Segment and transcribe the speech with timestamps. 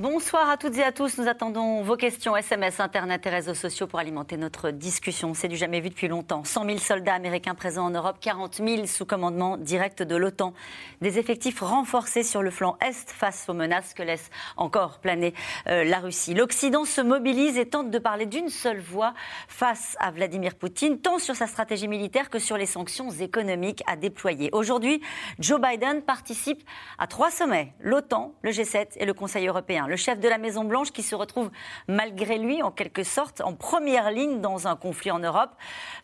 [0.00, 1.18] Bonsoir à toutes et à tous.
[1.18, 5.34] Nous attendons vos questions SMS, Internet et réseaux sociaux pour alimenter notre discussion.
[5.34, 6.42] C'est du jamais vu depuis longtemps.
[6.42, 10.54] 100 000 soldats américains présents en Europe, 40 000 sous commandement direct de l'OTAN.
[11.02, 15.34] Des effectifs renforcés sur le flanc Est face aux menaces que laisse encore planer
[15.66, 16.32] euh, la Russie.
[16.32, 19.12] L'Occident se mobilise et tente de parler d'une seule voix
[19.48, 23.96] face à Vladimir Poutine, tant sur sa stratégie militaire que sur les sanctions économiques à
[23.96, 24.48] déployer.
[24.52, 25.02] Aujourd'hui,
[25.40, 26.62] Joe Biden participe
[26.96, 30.92] à trois sommets, l'OTAN, le G7 et le Conseil européen le chef de la Maison-Blanche
[30.92, 31.50] qui se retrouve
[31.88, 35.50] malgré lui, en quelque sorte, en première ligne dans un conflit en Europe.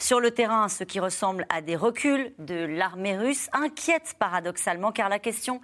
[0.00, 5.08] Sur le terrain, ce qui ressemble à des reculs de l'armée russe inquiète paradoxalement, car
[5.08, 5.60] la question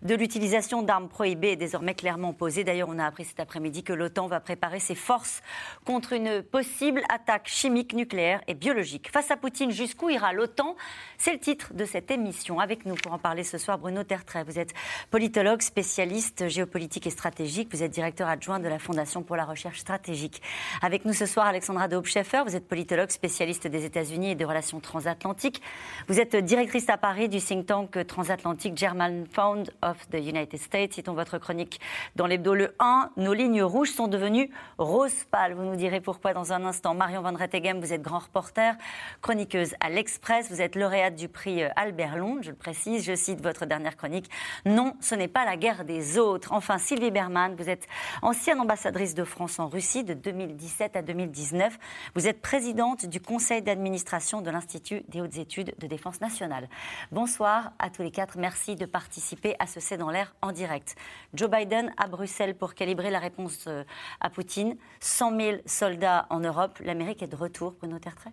[0.00, 2.64] de l'utilisation d'armes prohibées est désormais clairement posée.
[2.64, 5.42] D'ailleurs, on a appris cet après-midi que l'OTAN va préparer ses forces
[5.84, 9.10] contre une possible attaque chimique, nucléaire et biologique.
[9.12, 10.76] Face à Poutine, jusqu'où ira l'OTAN?
[11.18, 12.58] C'est le titre de cette émission.
[12.58, 14.44] Avec nous pour en parler ce soir, Bruno Tertrais.
[14.44, 14.72] Vous êtes
[15.10, 17.65] politologue, spécialiste géopolitique et stratégique.
[17.70, 20.40] Vous êtes directeur adjoint de la Fondation pour la recherche stratégique.
[20.82, 24.80] Avec nous ce soir, Alexandra de Vous êtes politologue spécialiste des États-Unis et des relations
[24.80, 25.60] transatlantiques.
[26.08, 30.94] Vous êtes directrice à Paris du think tank transatlantique German Fund of the United States.
[30.94, 31.80] Citons votre chronique
[32.14, 33.10] dans l'hebdo le 1.
[33.16, 35.54] Nos lignes rouges sont devenues rose pâle.
[35.54, 36.94] Vous nous direz pourquoi dans un instant.
[36.94, 38.74] Marion Van Rettegem, vous êtes grand reporter,
[39.22, 40.50] chroniqueuse à l'Express.
[40.50, 43.04] Vous êtes lauréate du prix Albert Londres, je le précise.
[43.04, 44.30] Je cite votre dernière chronique.
[44.64, 46.52] Non, ce n'est pas la guerre des autres.
[46.52, 47.86] Enfin, Sylvie Berman, vous êtes
[48.22, 51.78] ancienne ambassadrice de France en Russie de 2017 à 2019.
[52.14, 56.68] Vous êtes présidente du conseil d'administration de l'Institut des hautes études de défense nationale.
[57.12, 58.38] Bonsoir à tous les quatre.
[58.38, 60.96] Merci de participer à ce C'est dans l'air en direct.
[61.34, 63.84] Joe Biden à Bruxelles pour calibrer la réponse euh,
[64.20, 64.76] à Poutine.
[65.00, 66.78] 100 000 soldats en Europe.
[66.80, 68.32] L'Amérique est de retour, Bruno Tertrais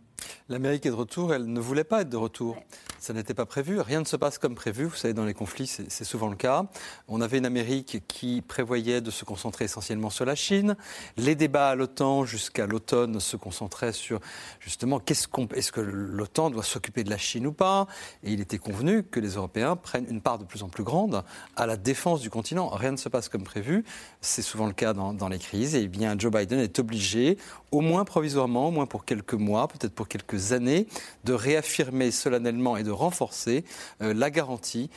[0.49, 1.33] L'Amérique est de retour.
[1.33, 2.57] Elle ne voulait pas être de retour.
[2.99, 3.79] Ça n'était pas prévu.
[3.79, 4.85] Rien ne se passe comme prévu.
[4.85, 6.65] Vous savez, dans les conflits, c'est souvent le cas.
[7.07, 10.75] On avait une Amérique qui prévoyait de se concentrer essentiellement sur la Chine.
[11.15, 14.19] Les débats à l'OTAN jusqu'à l'automne se concentraient sur
[14.59, 17.87] justement qu'est-ce qu'on, est-ce que l'OTAN doit s'occuper de la Chine ou pas?
[18.23, 21.23] Et il était convenu que les Européens prennent une part de plus en plus grande
[21.55, 22.67] à la défense du continent.
[22.69, 23.85] Rien ne se passe comme prévu.
[24.21, 25.75] C'est souvent le cas dans, dans les crises.
[25.75, 27.37] Et bien, Joe Biden est obligé,
[27.71, 30.87] au moins provisoirement, au moins pour quelques mois, peut-être pour quelques années,
[31.23, 33.63] de réaffirmer solennellement et de renforcer
[34.01, 34.89] euh, la garantie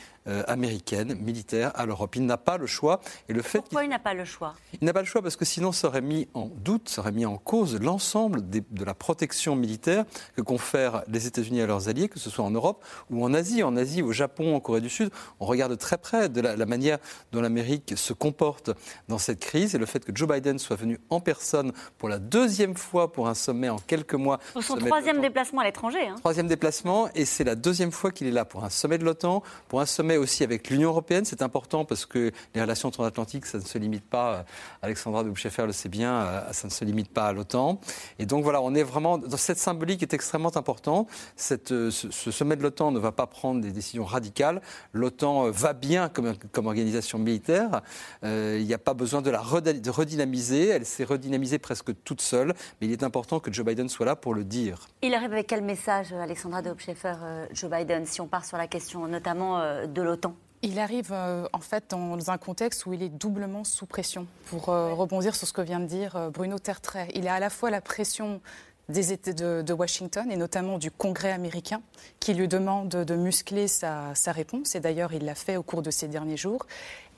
[0.47, 2.15] américaine, militaire à l'Europe.
[2.15, 2.99] Il n'a pas le choix.
[3.29, 4.53] Et le fait Pourquoi il, n'a pas le choix?
[4.81, 7.11] Il n'a pas le choix parce que sinon ça aurait mis en doute, ça aurait
[7.11, 10.05] mis en cause l'ensemble de la protection militaire
[10.35, 13.63] que confèrent les États-Unis à leurs alliés, que ce soit en Europe ou en Asie.
[13.63, 16.97] En Asie, au Japon, en Corée du Sud, on regarde très près de la, manière
[17.31, 18.71] dont l'Amérique se comporte
[19.07, 22.19] dans cette crise et le fait que Joe Biden soit venu en personne pour la
[22.19, 24.39] deuxième fois pour un sommet en quelques mois.
[24.53, 26.07] Pour son troisième déplacement à l'étranger.
[26.07, 26.15] Hein.
[26.19, 29.43] Troisième déplacement et c'est la deuxième fois qu'il est là pour un sommet de l'OTAN,
[29.67, 31.25] pour un sommet aussi avec l'Union européenne.
[31.25, 34.43] C'est important parce que les relations transatlantiques, ça ne se limite pas, euh,
[34.81, 37.79] Alexandra de Boucheffer le sait bien, euh, ça ne se limite pas à l'OTAN.
[38.19, 41.09] Et donc voilà, on est vraiment dans cette symbolique est extrêmement importante.
[41.71, 44.61] Euh, ce, sommet de l'OTAN ne va pas prendre des décisions radicales.
[44.93, 47.81] L'OTAN va bien comme, comme organisation militaire.
[48.23, 50.67] il n'y a pas besoin de la redynamiser.
[50.67, 52.53] Elle s'est redynamisée presque toute seule.
[52.79, 54.87] Mais il est important que Joe Biden soit là pour le dire.
[55.01, 57.13] Il arrive avec quel message, Alexandra de Boucheffer,
[57.53, 61.59] Joe Biden, si on part sur la question notamment de l'OTAN il arrive euh, en
[61.59, 64.27] fait dans un contexte où il est doublement sous pression.
[64.45, 67.39] Pour euh, rebondir sur ce que vient de dire euh, Bruno Tertrais, il a à
[67.39, 68.41] la fois la pression
[68.89, 71.81] des États de, Washington et notamment du Congrès américain
[72.21, 74.75] qui lui demande de muscler sa, sa réponse.
[74.75, 76.65] Et d'ailleurs, il l'a fait au cours de ces derniers jours.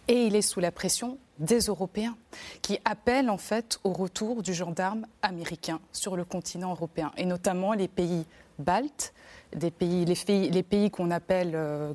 [0.08, 2.16] Et il est sous la pression des Européens
[2.62, 7.74] qui appellent en fait au retour du gendarme américain sur le continent européen et notamment
[7.74, 8.26] les pays
[8.60, 9.14] baltes,
[9.54, 9.72] les
[10.64, 11.94] pays, qu'on appelle, euh,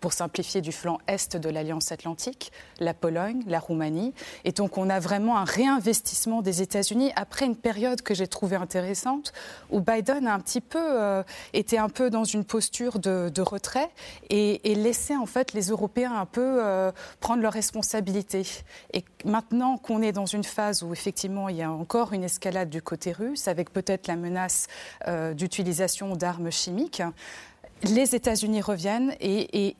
[0.00, 4.12] pour simplifier, du flanc est de l'Alliance atlantique, la Pologne, la Roumanie.
[4.44, 8.56] Et donc on a vraiment un réinvestissement des États-Unis après une période que j'ai trouvée
[8.56, 9.32] intéressante
[9.70, 11.22] où Biden a un petit peu euh,
[11.54, 13.88] été un peu dans une posture de, retrait
[14.28, 18.46] et, et, laissé en fait les Européens un peu euh, prendre leurs responsabilités.
[18.92, 22.70] Et maintenant qu'on est dans une phase où effectivement il y a encore une escalade
[22.70, 24.66] du côté russe avec peut-être la menace
[25.34, 27.02] d'utilisation d'armes chimiques
[27.82, 29.74] les États-Unis reviennent et,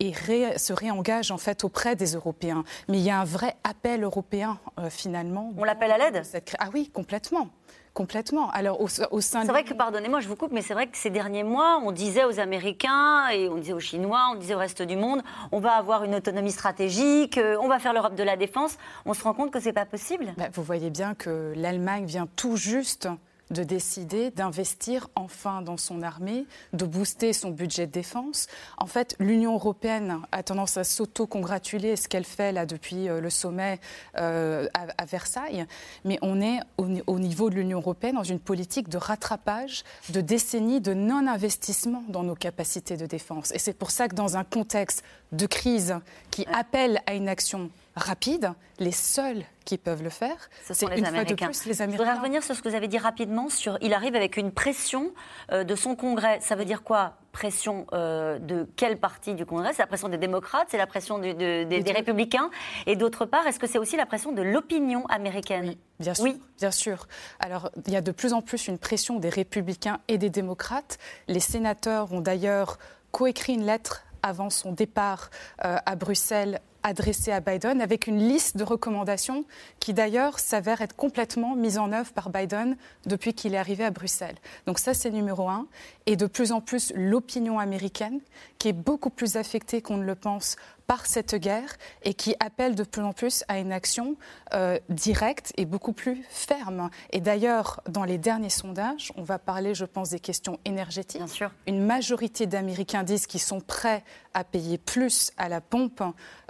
[0.56, 2.64] se réengagent en fait auprès des Européens.
[2.88, 5.52] Mais il y a un vrai appel européen euh, finalement.
[5.56, 6.23] On l'appelle à l'aide?
[6.58, 7.49] Ah oui, complètement.
[7.95, 8.51] Complètement.
[8.51, 9.09] Alors, au, sein
[9.43, 11.91] C'est vrai que, pardonnez-moi, je vous coupe, mais c'est vrai que ces derniers mois, on
[11.91, 15.59] disait aux Américains et on disait aux Chinois, on disait au reste du monde, on
[15.59, 18.77] va avoir une autonomie stratégique, euh, on va faire l'Europe de la défense.
[19.07, 20.33] On se rend compte que c'est pas possible?
[20.37, 23.09] Bah, vous voyez bien que l'Allemagne vient tout juste
[23.50, 28.47] de décider d'investir enfin dans son armée, de booster son budget de défense.
[28.79, 33.31] En fait, l'Union européenne a tendance à s'auto-congratuler ce qu'elle fait là depuis euh, le
[33.31, 33.81] sommet
[34.17, 35.67] euh, à, Versailles,
[36.05, 40.81] mais on est au, niveau de l'Union européenne dans une politique de rattrapage de décennies
[40.81, 43.52] de non-investissement dans nos capacités de défense.
[43.52, 45.02] Et c'est pour ça que dans un contexte
[45.32, 45.97] de crise
[46.31, 51.25] qui appelle à une action rapide, les seuls qui peuvent le faire, c'est une Fois
[51.25, 51.93] de plus, les Américains.
[51.93, 53.49] Je voudrais revenir sur ce que vous avez dit rapidement.
[53.49, 55.13] Sur, il arrive avec une pression
[55.53, 56.41] euh, de son Congrès.
[56.41, 59.73] Ça veut dire quoi Pression euh, de quelle partie du Congrès?
[59.73, 62.51] C'est la pression des démocrates, c'est la pression des, républicains.
[62.87, 65.69] Et d'autre part, est-ce que c'est aussi la pression de l'opinion américaine?
[65.69, 66.43] Oui, bien sûr, oui.
[66.59, 67.07] Bien sûr.
[67.39, 70.99] Alors, il y a de plus en plus une pression des républicains et des démocrates.
[71.29, 72.77] Les sénateurs ont d'ailleurs
[73.13, 75.31] coécrit une lettre avant son départ
[75.65, 79.44] euh, à Bruxelles adressé à Biden avec une liste de recommandations
[79.79, 83.91] qui d'ailleurs s'avère être complètement mise en œuvre par Biden depuis qu'il est arrivé à
[83.91, 84.37] Bruxelles.
[84.67, 85.67] Donc ça c'est numéro un.
[86.06, 88.21] Et de plus en plus l'opinion américaine
[88.59, 90.56] qui est beaucoup plus affectée qu'on ne le pense
[90.91, 94.17] par cette guerre et qui appelle de plus en plus à une action
[94.55, 96.91] euh, directe et beaucoup plus ferme.
[97.13, 101.21] Et d'ailleurs, dans les derniers sondages, on va parler, je pense, des questions énergétiques.
[101.21, 101.53] Bien sûr.
[101.69, 104.03] Une majorité d'Américains disent qu'ils sont prêts
[104.35, 106.03] à payer plus à la pompe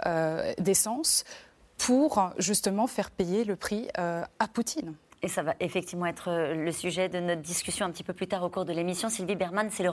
[0.07, 1.23] euh, d'essence
[1.77, 4.95] pour justement faire payer le prix euh, à Poutine.
[5.21, 8.41] Et ça va effectivement être le sujet de notre discussion un petit peu plus tard
[8.41, 9.07] au cours de l'émission.
[9.07, 9.91] Sylvie Berman, c'est le,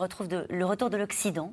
[0.48, 1.52] le retour de l'Occident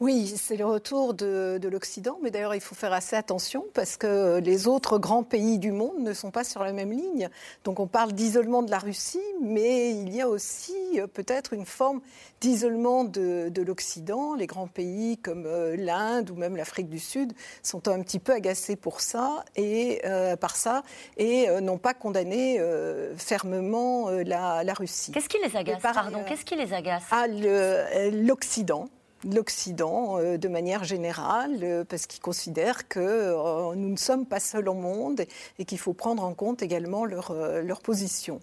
[0.00, 4.38] oui, c'est le retour de, l'Occident, mais d'ailleurs il faut faire assez attention parce que
[4.38, 7.28] les autres grands pays du monde ne sont pas sur la même ligne.
[7.64, 11.66] Donc on parle d'isolement de la Russie, mais il y a aussi euh, peut-être une
[11.66, 12.00] forme
[12.40, 14.34] d'isolement de, l'Occident.
[14.34, 18.32] Les grands pays comme euh, l'Inde ou même l'Afrique du Sud sont un petit peu
[18.32, 20.82] agacés pour ça et euh, par ça
[21.18, 22.58] et n'ont pas condamné
[23.18, 25.12] fermement la, Russie.
[25.12, 25.82] Qu'est-ce qui les agace?
[25.82, 27.04] Pardon, qu'est-ce qui les agace?
[27.10, 28.88] ah, L'Occident
[29.24, 34.40] l'Occident euh, de manière générale, euh, parce qu'ils considèrent que euh, nous ne sommes pas
[34.40, 35.24] seuls au monde
[35.58, 37.30] et qu'il faut prendre en compte également leur,
[37.82, 38.40] position.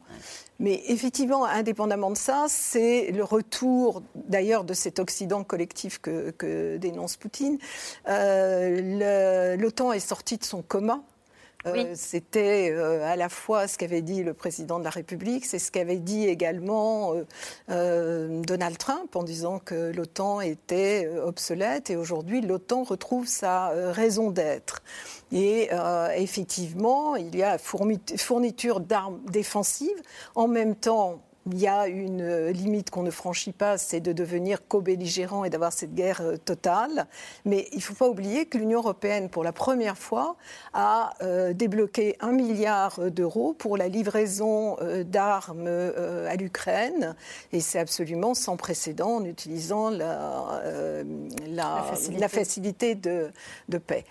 [0.60, 6.78] Mais effectivement, indépendamment de ça, c'est le retour d'ailleurs de cet Occident collectif que, que
[6.78, 7.58] dénonce Poutine.
[8.08, 11.04] L'OTAN est sorti de son coma
[11.66, 15.60] euh, c'était euh, à la fois ce qu'avait dit le président de la République, c'est
[15.60, 17.14] ce qu'avait dit également
[17.70, 24.32] euh, Donald Trump en disant que l'OTAN était obsolète et aujourd'hui l'OTAN retrouve sa raison
[24.32, 24.82] d'être.
[25.32, 25.70] Et
[26.16, 30.02] effectivement, il y a fourniture d'armes défensives.
[30.36, 31.22] En même temps,
[31.52, 35.50] il y a une euh, limite qu'on ne franchit pas, c'est de devenir co-belligérant et
[35.50, 37.08] d'avoir cette guerre euh, totale.
[37.46, 40.36] Mais il ne faut pas oublier que l'Union européenne, pour la première fois,
[40.74, 47.16] a euh, débloqué un milliard d'euros pour la livraison d'armes à l'Ukraine.
[47.52, 50.62] Et c'est absolument sans précédent en utilisant la,
[51.48, 52.96] la, facilité.
[52.96, 53.32] de,
[53.70, 54.06] de paix.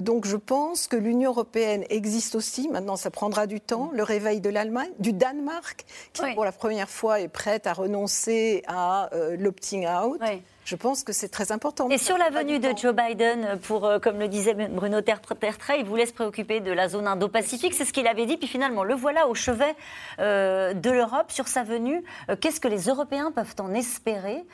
[0.00, 2.68] donc je pense que l'Union européenne existe aussi.
[2.68, 3.90] Maintenant, ça prendra du temps.
[3.92, 8.62] Le réveil de l'Allemagne, du Danemark, qui pour la première fois est prête à renoncer
[8.66, 10.20] à euh, l'opting out.
[10.66, 11.88] Je pense que c'est très important.
[11.90, 15.84] Et sur la venue de Joe Biden, pour, euh, comme le disait Bruno Tertrais, il
[15.84, 17.72] voulait se préoccuper de la zone Indo-Pacifique.
[17.72, 18.36] C'est ce qu'il avait dit.
[18.36, 19.76] Puis finalement, le voilà au chevet
[20.18, 22.02] euh, de l'Europe sur sa venue.
[22.40, 24.44] Qu'est-ce que les Européens peuvent en espérer?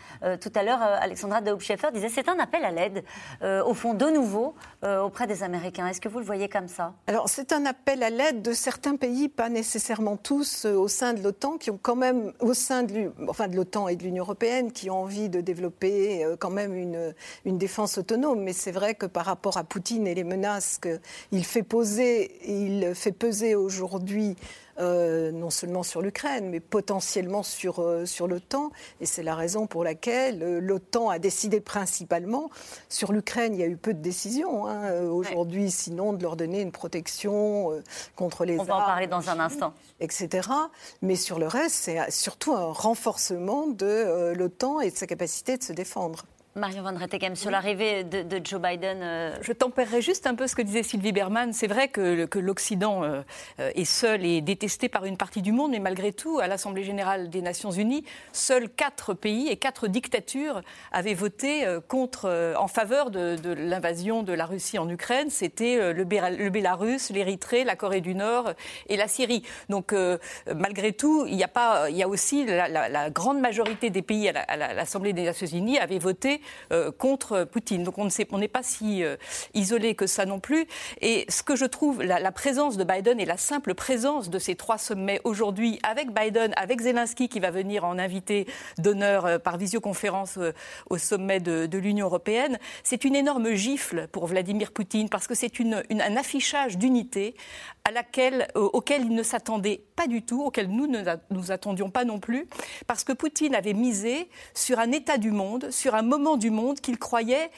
[0.42, 3.04] Tout à l'heure, Alexandra Daubscheffer disait c'est un appel à l'aide,
[3.42, 5.86] au fond, de nouveau, auprès des Américains.
[5.86, 6.92] Est-ce que vous le voyez comme ça?
[7.06, 11.22] Alors, c'est un appel à l'aide de certains pays, pas nécessairement tous, au sein de
[11.22, 13.10] l'OTAN, qui ont quand même, au sein de
[13.54, 17.98] l'OTAN et de l'Union européenne, qui ont envie de développer euh, quand même une, défense
[17.98, 18.42] autonome.
[18.42, 22.94] Mais c'est vrai que par rapport à Poutine et les menaces qu'il fait poser, il
[22.94, 24.36] fait peser aujourd'hui
[24.78, 28.70] euh, non seulement sur l'Ukraine, mais potentiellement sur, euh, sur l'OTAN.
[29.00, 32.50] Et c'est la raison pour laquelle euh, l'OTAN a décidé principalement.
[32.88, 36.60] Sur l'Ukraine, il y a eu peu de décisions hein, aujourd'hui, sinon de leur donner
[36.60, 37.82] une protection
[38.16, 39.74] contre les On va en parler dans un instant.
[40.00, 40.48] Etc.
[41.02, 45.62] Mais sur le reste, c'est surtout un renforcement de l'OTAN et de sa capacité de
[45.62, 46.24] se défendre.
[46.54, 48.98] Marion Van Rettegem, sur l'arrivée de, Joe Biden.
[49.00, 51.54] Euh, Je tempérerai juste un peu ce que disait Sylvie Berman.
[51.54, 53.22] C'est vrai que, que l'Occident euh,
[53.58, 57.30] est seul et détesté par une partie du monde, mais malgré tout, à l'Assemblée générale
[57.30, 63.10] des Nations unies, seuls quatre pays et quatre dictatures avaient voté euh, contre, en faveur
[63.10, 65.30] de, l'invasion de la Russie en Ukraine.
[65.30, 68.52] C'était le, Bélarus, l'Érythrée, la Corée du Nord
[68.88, 69.42] et la Syrie.
[69.70, 69.94] Donc,
[70.54, 74.28] malgré tout, il y a pas, il y a aussi la, grande majorité des pays
[74.28, 76.41] à l'Assemblée des Nations unies avaient voté
[76.72, 77.84] euh, contre Poutine.
[77.84, 79.16] Donc on n'est pas si euh,
[79.54, 80.66] isolé que ça non plus.
[81.00, 84.54] Et ce que je trouve, la, présence de Biden et la simple présence de ces
[84.54, 88.46] trois sommets aujourd'hui, avec Biden, avec Zelensky qui va venir en invité
[88.78, 90.38] d'honneur euh, par visioconférence
[90.88, 95.52] au sommet de, l'Union européenne, c'est une énorme gifle pour Vladimir Poutine parce que c'est
[95.60, 97.34] un affichage d'unité
[97.84, 102.04] à laquelle, auquel il ne s'attendait pas du tout, auquel nous ne nous attendions pas
[102.04, 102.46] non plus,
[102.86, 106.80] parce que Poutine avait misé sur un état du monde, sur un moment du monde
[106.80, 107.50] qu'il croyait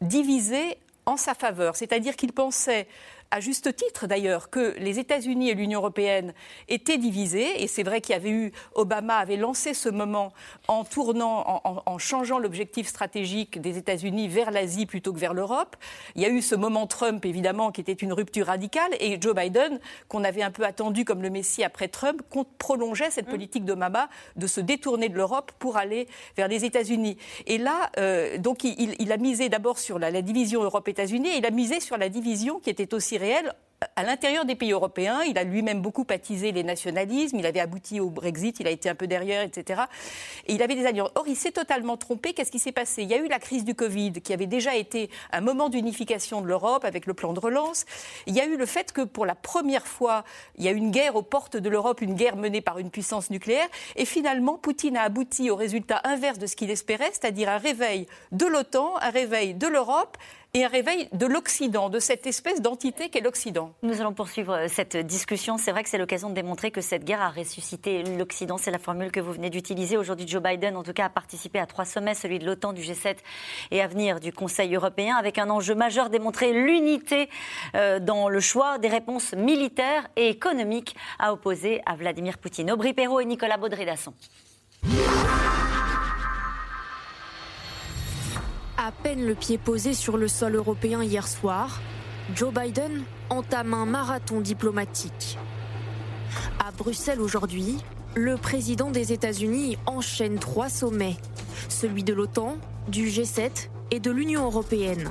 [0.00, 1.76] divisé en sa faveur.
[1.76, 2.86] C'est-à-dire qu'il pensait
[3.30, 6.34] à juste titre d'ailleurs, que les États-Unis et l'Union européenne
[6.68, 7.62] étaient divisés.
[7.62, 10.32] Et c'est vrai qu'il y avait eu, Obama avait lancé ce moment
[10.66, 15.76] en tournant, en, changeant l'objectif stratégique des États-Unis vers l'Asie plutôt que vers l'Europe.
[16.16, 18.90] Il y a eu ce moment Trump, évidemment, qui était une rupture radicale.
[18.98, 22.22] Et Joe Biden, qu'on avait un peu attendu comme le Messie après Trump,
[22.58, 23.30] prolongeait cette mmh.
[23.30, 27.16] politique d'Obama de se détourner de l'Europe pour aller vers les États-Unis.
[27.46, 31.46] Et là, euh, donc, il, a misé d'abord sur la, la division Europe-États-Unis et il
[31.46, 33.52] a misé sur la division qui était aussi réel
[33.96, 38.00] à l'intérieur des pays européens, il a lui-même beaucoup attisé les nationalismes, il avait abouti
[38.00, 39.82] au Brexit, il a été un peu derrière, etc.
[40.46, 41.10] Et il avait des alliances.
[41.14, 42.34] Or, il s'est totalement trompé.
[42.34, 43.02] Qu'est-ce qui s'est passé?
[43.02, 46.42] Il y a eu la crise du Covid, qui avait déjà été un moment d'unification
[46.42, 47.86] de l'Europe avec le plan de relance.
[48.26, 50.24] Il y a eu le fait que, pour la première fois,
[50.56, 52.90] il y a eu une guerre aux portes de l'Europe, une guerre menée par une
[52.90, 53.68] puissance nucléaire.
[53.96, 58.06] Et finalement, Poutine a abouti au résultat inverse de ce qu'il espérait, c'est-à-dire un réveil
[58.32, 60.18] de l'OTAN, un réveil de l'Europe
[60.54, 63.69] et un réveil de l'Occident, de cette espèce d'entité qu'est l'Occident.
[63.82, 65.58] Nous allons poursuivre euh, cette discussion.
[65.58, 68.58] C'est vrai que c'est l'occasion de démontrer que cette guerre a ressuscité l'Occident.
[68.58, 69.96] C'est la formule que vous venez d'utiliser.
[69.96, 72.82] Aujourd'hui, Joe Biden, en tout cas, a participé à trois sommets, celui de l'OTAN, du
[72.82, 73.16] G7
[73.70, 77.28] et à venir du Conseil européen, avec un enjeu majeur, démontrer l'unité
[77.74, 82.70] euh, dans le choix des réponses militaires et économiques à opposer à Vladimir Poutine.
[82.70, 84.14] Aubry Perrault et Nicolas Baudry-Dasson.
[88.82, 91.80] À peine le pied posé sur le sol européen hier soir,
[92.34, 95.38] Joe Biden entame un marathon diplomatique.
[96.64, 97.78] À Bruxelles aujourd'hui,
[98.14, 101.16] le président des États-Unis enchaîne trois sommets,
[101.68, 102.58] celui de l'OTAN,
[102.88, 105.10] du G7 et de l'Union européenne.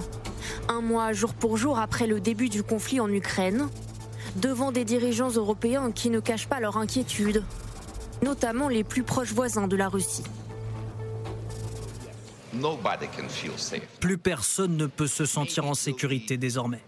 [0.69, 3.67] Un mois jour pour jour après le début du conflit en Ukraine,
[4.37, 7.43] devant des dirigeants européens qui ne cachent pas leur inquiétude,
[8.23, 10.23] notamment les plus proches voisins de la Russie.
[13.99, 16.81] Plus personne ne peut se sentir en sécurité désormais.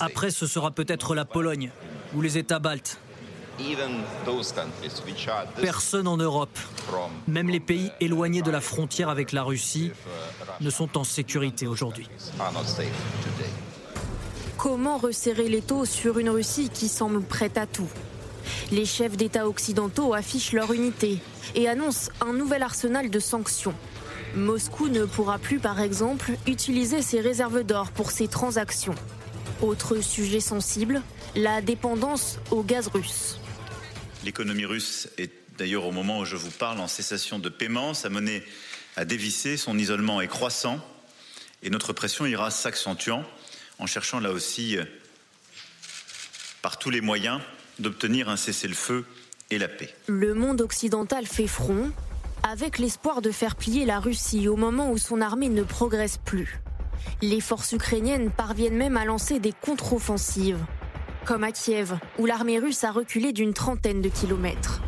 [0.00, 1.70] Après, ce sera peut-être la Pologne
[2.14, 2.98] ou les États baltes.
[5.60, 6.58] Personne en Europe,
[7.26, 9.92] même les pays éloignés de la frontière avec la Russie,
[10.60, 12.08] ne sont en sécurité aujourd'hui.
[14.58, 17.88] Comment resserrer les taux sur une Russie qui semble prête à tout?
[18.72, 21.18] Les chefs d'État occidentaux affichent leur unité
[21.54, 23.74] et annoncent un nouvel arsenal de sanctions.
[24.34, 28.94] Moscou ne pourra plus, par exemple, utiliser ses réserves d'or pour ses transactions.
[29.62, 31.02] Autre sujet sensible,
[31.34, 33.38] la dépendance au gaz russe.
[34.24, 37.94] L'économie russe est d'ailleurs au moment où je vous parle en cessation de paiement.
[37.94, 38.42] Sa monnaie
[38.96, 40.80] a dévissé, son isolement est croissant
[41.62, 43.24] et notre pression ira s'accentuant
[43.78, 44.76] en cherchant là aussi
[46.62, 47.40] par tous les moyens
[47.78, 49.04] d'obtenir un cessez-le-feu
[49.50, 49.94] et la paix.
[50.06, 51.90] Le monde occidental fait front
[52.42, 56.60] avec l'espoir de faire plier la Russie au moment où son armée ne progresse plus.
[57.22, 60.58] Les forces ukrainiennes parviennent même à lancer des contre-offensives,
[61.24, 64.82] comme à Kiev, où l'armée russe a reculé d'une trentaine de kilomètres.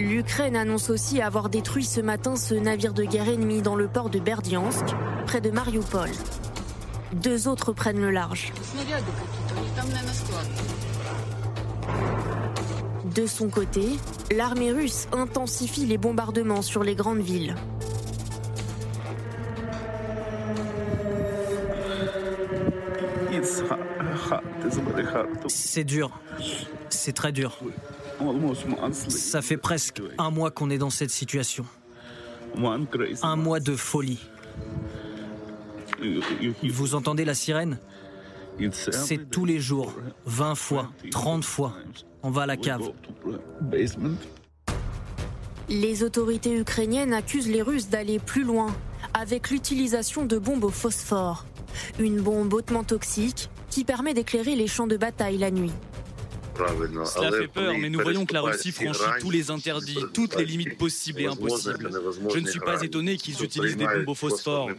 [0.00, 4.10] L'Ukraine annonce aussi avoir détruit ce matin ce navire de guerre ennemi dans le port
[4.10, 4.84] de Berdiansk,
[5.26, 6.10] près de Mariupol.
[7.12, 8.52] Deux autres prennent le large.
[13.14, 13.90] De son côté,
[14.34, 17.54] l'armée russe intensifie les bombardements sur les grandes villes.
[25.48, 26.10] C'est dur.
[26.88, 27.58] C'est très dur.
[28.90, 31.64] Ça fait presque un mois qu'on est dans cette situation.
[33.22, 34.20] Un mois de folie.
[36.62, 37.78] Vous entendez la sirène?
[38.80, 39.92] C'est tous les jours,
[40.26, 41.74] 20 fois, 30 fois.
[42.22, 42.90] On va à la cave.
[45.68, 48.74] Les autorités ukrainiennes accusent les Russes d'aller plus loin
[49.14, 51.46] avec l'utilisation de bombes au phosphore,
[51.98, 55.72] une bombe hautement toxique qui permet d'éclairer les champs de bataille la nuit.
[56.56, 60.44] Cela fait peur, mais nous voyons que la Russie franchit tous les interdits, toutes les
[60.44, 61.90] limites possibles et impossibles.
[62.32, 64.70] Je ne suis pas étonné qu'ils utilisent des bombes au phosphore.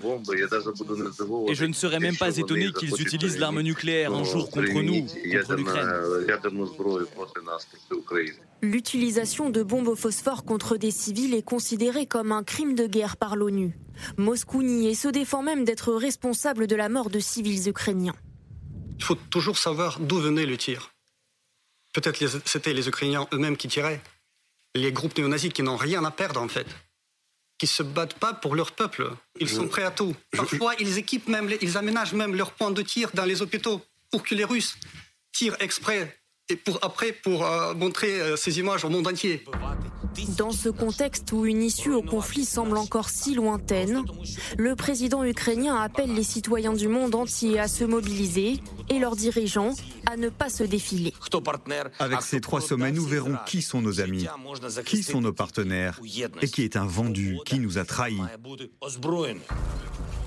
[1.47, 5.01] Et je ne serais même pas étonné qu'ils utilisent l'arme nucléaire un jour contre nous,
[5.01, 5.89] contre l'Ukraine.
[8.61, 13.17] L'utilisation de bombes au phosphore contre des civils est considérée comme un crime de guerre
[13.17, 13.77] par l'ONU.
[14.17, 18.15] Moscou nie et se défend même d'être responsable de la mort de civils ukrainiens.
[18.97, 20.94] Il faut toujours savoir d'où venait le tir.
[21.95, 24.01] Peut-être c'était les Ukrainiens eux-mêmes qui tiraient.
[24.75, 26.67] Les groupes néo-nazis qui n'ont rien à perdre, en fait.
[27.57, 29.09] Qui se battent pas pour leur peuple.
[29.39, 30.13] Ils sont prêts à tout.
[30.31, 34.23] Parfois, ils équipent même, ils aménagent même leurs points de tir dans les hôpitaux pour
[34.23, 34.75] que les Russes
[35.31, 39.43] tirent exprès et pour après pour euh, montrer euh, ces images au monde entier.
[40.37, 44.03] Dans ce contexte où une issue au conflit semble encore si lointaine,
[44.57, 48.59] le président ukrainien appelle les citoyens du monde entier à se mobiliser
[48.89, 49.73] et leurs dirigeants
[50.05, 51.13] à ne pas se défiler.
[51.99, 54.27] Avec ces trois sommets, nous verrons qui sont nos amis,
[54.85, 55.99] qui sont nos partenaires
[56.41, 58.21] et qui est un vendu, qui nous a trahis.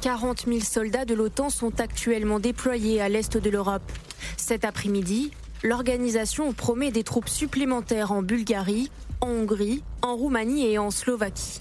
[0.01, 3.91] 40 000 soldats de l'OTAN sont actuellement déployés à l'est de l'Europe.
[4.37, 10.91] Cet après-midi, l'organisation promet des troupes supplémentaires en Bulgarie, en Hongrie, en Roumanie et en
[10.91, 11.61] Slovaquie.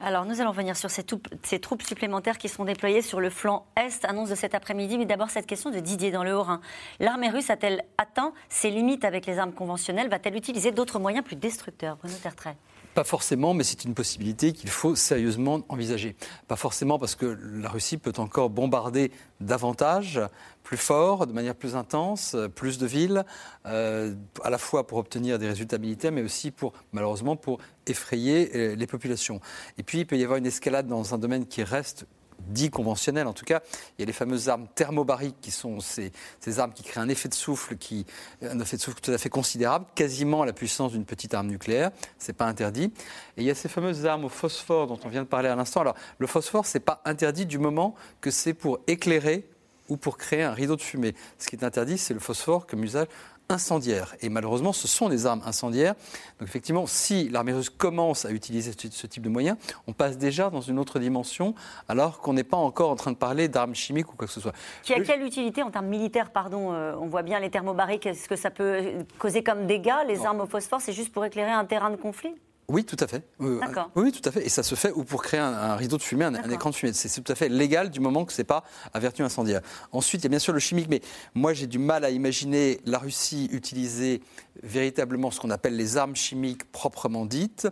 [0.00, 4.04] Alors, nous allons venir sur ces, troupes supplémentaires qui sont déployées sur le flanc Est,
[4.04, 4.98] annonce de cet après-midi.
[4.98, 6.60] Mais d'abord, cette question de Didier dans le Haut-Rhin.
[7.00, 10.10] L'armée russe a-t-elle atteint ses limites avec les armes conventionnelles?
[10.10, 11.96] Va-t-elle utiliser d'autres moyens plus destructeurs?
[11.96, 12.56] Bruno Tertrais
[12.94, 16.16] pas forcément, mais c'est une possibilité qu'il faut sérieusement envisager.
[16.48, 19.10] Pas forcément parce que la Russie peut encore bombarder
[19.40, 20.20] davantage,
[20.62, 23.24] plus fort, de manière plus intense, plus de villes,
[23.66, 28.50] euh, à la fois pour obtenir des résultats militaires, mais aussi pour, malheureusement, pour effrayer
[28.54, 29.40] euh, les populations.
[29.76, 32.06] Et puis, il peut y avoir une escalade dans un domaine qui reste
[32.40, 33.60] dit conventionnel en tout cas.
[33.98, 36.12] Il y a les fameuses armes thermobariques qui sont ces,
[36.58, 38.06] armes qui créent un effet de souffle qui
[38.42, 41.90] un effet souffle tout à fait considérable, quasiment à la puissance d'une petite arme nucléaire.
[42.18, 42.92] C'est pas interdit.
[43.36, 45.56] Et il y a ces fameuses armes au phosphore dont on vient de parler à
[45.56, 45.80] l'instant.
[45.80, 49.48] Alors le phosphore c'est pas interdit du moment que c'est pour éclairer
[49.88, 51.14] ou pour créer un rideau de fumée.
[51.38, 53.06] Ce qui est interdit, c'est le phosphore comme usage
[53.48, 54.14] incendiaires.
[54.20, 55.94] Et malheureusement, ce sont des armes incendiaires.
[56.38, 60.50] Donc effectivement, si l'armée russe commence à utiliser ce type de moyens, on passe déjà
[60.50, 61.54] dans une autre dimension,
[61.88, 64.40] alors qu'on n'est pas encore en train de parler d'armes chimiques ou quoi que ce
[64.40, 64.54] soit.
[64.82, 68.28] Qui a quelle utilité en termes militaires, pardon euh, On voit bien les thermobariques, est-ce
[68.28, 71.64] que ça peut causer comme dégâts Les armes au phosphore, c'est juste pour éclairer un
[71.64, 72.34] terrain de conflit?
[72.68, 73.22] Oui, tout à fait.
[73.38, 74.44] Oui, tout à fait.
[74.44, 76.92] Et ça se fait ou pour créer un, rideau de fumée, un, écran de fumée.
[76.94, 79.60] C'est tout à fait légal du moment que ce n'est pas à vertu incendiaire.
[79.92, 81.02] Ensuite, il y a bien sûr le chimique, mais
[81.34, 84.22] moi j'ai du mal à imaginer la Russie utiliser
[84.62, 87.68] véritablement ce qu'on appelle les armes chimiques proprement dites.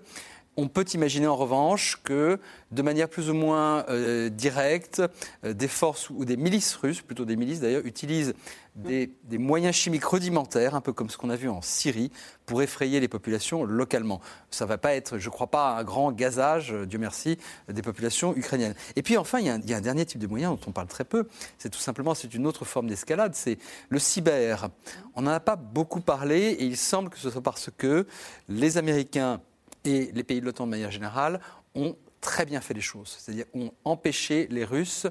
[0.59, 2.39] On peut imaginer en revanche que,
[2.73, 5.01] de manière plus ou moins euh, directe,
[5.45, 8.35] euh, des forces ou des milices russes, plutôt des milices d'ailleurs, utilisent
[8.75, 12.11] des, moyens chimiques rudimentaires, un peu comme ce qu'on a vu en Syrie,
[12.47, 14.21] pour effrayer les populations localement.
[14.51, 17.39] Ça ne va pas être, je ne crois pas, un grand gazage, euh, Dieu merci,
[17.69, 18.75] des populations ukrainiennes.
[18.97, 21.05] Et puis enfin, il y, a un, dernier type de moyen dont on parle très
[21.05, 21.29] peu.
[21.59, 23.59] C'est tout simplement, une autre forme d'escalade, c'est
[23.89, 24.69] le cyber.
[25.15, 28.07] On n'en a pas beaucoup parlé et il semble que ce soit parce que
[28.49, 29.41] les Américains
[29.85, 31.41] et les pays de l'OTAN de manière générale
[31.75, 35.07] ont très bien fait les choses, c'est-à-dire ont empêché les Russes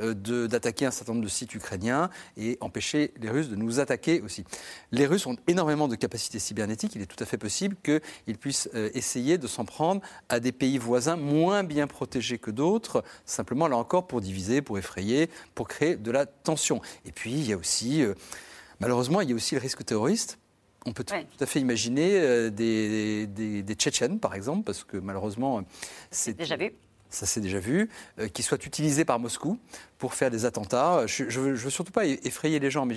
[0.00, 0.14] euh,
[0.48, 4.44] d'attaquer un certain nombre de sites ukrainiens et empêché les Russes de nous attaquer aussi.
[4.90, 8.68] Les Russes ont énormément de capacités cybernétiques, il est tout à fait possible qu'ils puissent
[8.74, 13.68] euh, essayer de s'en prendre à des pays voisins moins bien protégés que d'autres, simplement
[13.68, 16.82] là encore pour diviser, pour effrayer, pour créer de la tension.
[17.04, 18.14] Et puis il y a aussi, euh,
[18.80, 20.38] malheureusement, il y a aussi le risque terroriste
[20.86, 25.62] on peut tout, à fait imaginer euh, des, des, Tchétchènes, par exemple, parce que malheureusement,
[26.10, 26.72] c'est déjà vu.
[27.08, 29.58] Ça s'est déjà vu, euh, qui soient utilisés par Moscou
[29.96, 31.06] pour faire des attentats.
[31.06, 32.96] Je ne veux, surtout pas effrayer les gens, mais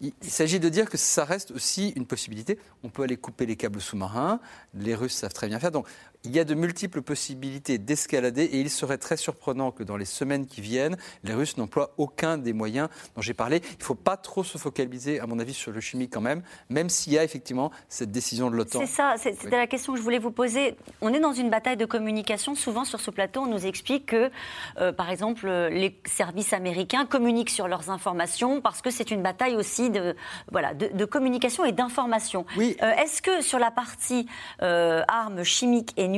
[0.00, 2.58] il, s'agit de dire que ça reste aussi une possibilité.
[2.84, 4.40] On peut aller couper les câbles sous-marins,
[4.74, 5.72] les Russes savent très bien faire.
[5.72, 5.88] Donc
[6.26, 10.04] il y a de multiples possibilités d'escalader et il serait très surprenant que dans les
[10.04, 13.62] semaines qui viennent, les Russes n'emploient aucun des moyens dont j'ai parlé.
[13.64, 16.42] Il ne faut pas trop se focaliser, à mon avis, sur le chimique quand même,
[16.68, 18.80] même s'il y a effectivement cette décision de l'OTAN.
[18.80, 20.76] C'est ça, c'était la question que je voulais vous poser.
[21.00, 22.54] On est dans une bataille de communication.
[22.54, 24.30] Souvent sur ce plateau, on nous explique que,
[24.80, 29.54] euh, par exemple, les services américains communiquent sur leurs informations parce que c'est une bataille
[29.54, 30.16] aussi de,
[30.50, 32.46] voilà, de, communication et d'information.
[32.56, 32.76] Oui.
[32.82, 34.26] Euh, est-ce que sur la partie
[34.62, 36.08] euh, armes chimiques et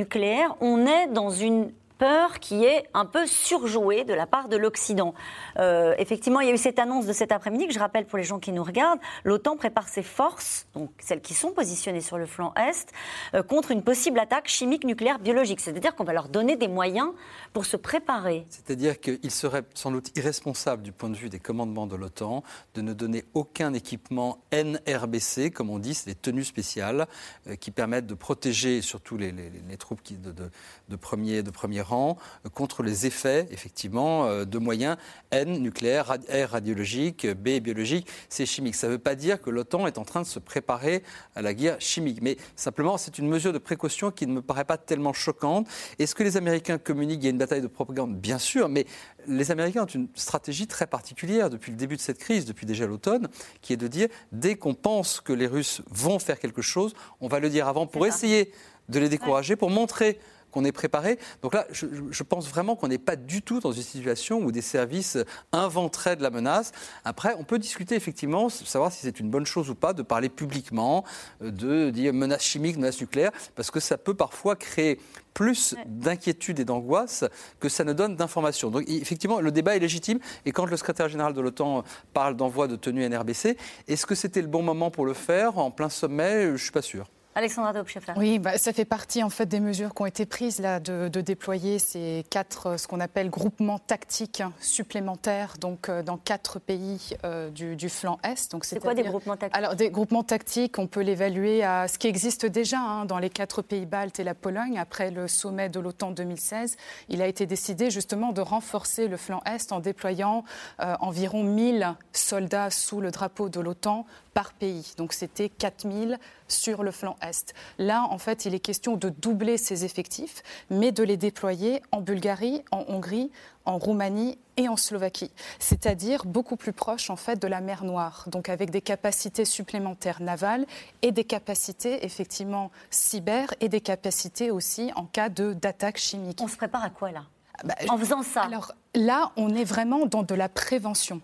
[0.61, 5.13] on est dans une peur qui est un peu surjouée de la part de l'Occident.
[5.59, 8.17] Euh, effectivement, il y a eu cette annonce de cet après-midi que je rappelle pour
[8.17, 8.99] les gens qui nous regardent.
[9.25, 12.91] L'OTAN prépare ses forces, donc celles qui sont positionnées sur le flanc Est,
[13.35, 15.59] euh, contre une possible attaque chimique, nucléaire, biologique.
[15.59, 17.09] C'est-à-dire qu'on va leur donner des moyens
[17.53, 18.45] pour se préparer.
[18.49, 22.43] C'est-à-dire qu'il serait sans doute irresponsable du point de vue des commandements de l'OTAN
[22.75, 27.07] de ne donner aucun équipement NRBC, comme on dit, c'est des tenues spéciales
[27.47, 29.33] euh, qui permettent de protéger surtout les,
[29.77, 34.97] troupes qui, de, de, premier, de premier euh, contre les effets, effectivement, euh, de moyens
[35.31, 38.75] N, nucléaire, R, radiologique, B, biologique, C, chimique.
[38.75, 41.03] Ça ne veut pas dire que l'OTAN est en train de se préparer
[41.35, 44.65] à la guerre chimique, mais simplement, c'est une mesure de précaution qui ne me paraît
[44.65, 45.67] pas tellement choquante.
[45.99, 47.21] Est-ce que les Américains communiquent?
[47.21, 48.85] Il y a une bataille de propagande, bien sûr, mais
[49.27, 52.85] les Américains ont une stratégie très particulière depuis le début de cette crise, depuis déjà
[52.85, 53.27] l'automne,
[53.61, 57.27] qui est de dire dès qu'on pense que les Russes vont faire quelque chose, on
[57.27, 58.51] va le dire avant pour essayer
[58.89, 60.19] de les décourager, pour montrer
[60.51, 61.19] qu'on est préparé.
[61.41, 64.61] Donc là, je, pense vraiment qu'on n'est pas du tout dans une situation où des
[64.61, 65.17] services
[65.51, 66.71] inventeraient de la menace.
[67.05, 70.29] Après, on peut discuter effectivement, savoir si c'est une bonne chose ou pas de parler
[70.29, 71.03] publiquement,
[71.41, 74.99] euh, de dire menace chimique, menace nucléaire, parce que ça peut parfois créer
[75.33, 77.23] plus d'inquiétude et d'angoisse
[77.59, 78.69] que ça ne donne d'informations.
[78.69, 80.19] Donc effectivement, le débat est légitime.
[80.45, 81.83] Et quand le secrétaire général de l'OTAN
[82.13, 83.57] parle d'envoi de tenue NRBC,
[83.87, 86.47] est-ce que c'était le bon moment pour le faire en plein sommet?
[86.47, 87.07] Je ne suis pas sûr.
[87.35, 87.73] Alexandra
[88.17, 91.07] Oui, bah, ça fait partie en fait des mesures qui ont été prises là de,
[91.21, 97.15] déployer ces quatre, euh, ce qu'on appelle groupements tactiques supplémentaires, donc euh, dans quatre pays
[97.23, 98.51] euh, du, flanc est.
[98.51, 99.55] Donc c'est quoi des groupements tactiques?
[99.55, 103.29] Alors des groupements tactiques, on peut l'évaluer à ce qui existe déjà hein, dans les
[103.29, 106.77] quatre pays baltes et la Pologne après le sommet de l'OTAN 2016.
[107.09, 110.43] Il a été décidé justement de renforcer le flanc est en déployant
[110.79, 114.05] environ 1000 soldats sous le drapeau de l'OTAN
[114.39, 114.93] par pays.
[114.95, 117.53] Donc c'était 4000 sur le flanc Est.
[117.77, 121.99] Là, en fait, il est question de doubler ces effectifs, mais de les déployer en
[121.99, 123.31] Bulgarie, en Hongrie,
[123.65, 128.23] en Roumanie et en Slovaquie, c'est-à-dire beaucoup plus proche en fait de la mer Noire,
[128.27, 130.65] donc avec des capacités supplémentaires navales
[131.01, 136.39] et des capacités effectivement cyber et des capacités aussi en cas de d'attaque chimique.
[136.41, 137.23] On se prépare à quoi là?
[137.65, 138.43] Bah, En faisant ça?
[138.43, 141.19] Alors là, on est vraiment dans de la prévention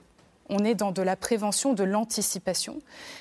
[0.49, 2.79] on est dans de la prévention, de l'anticipation.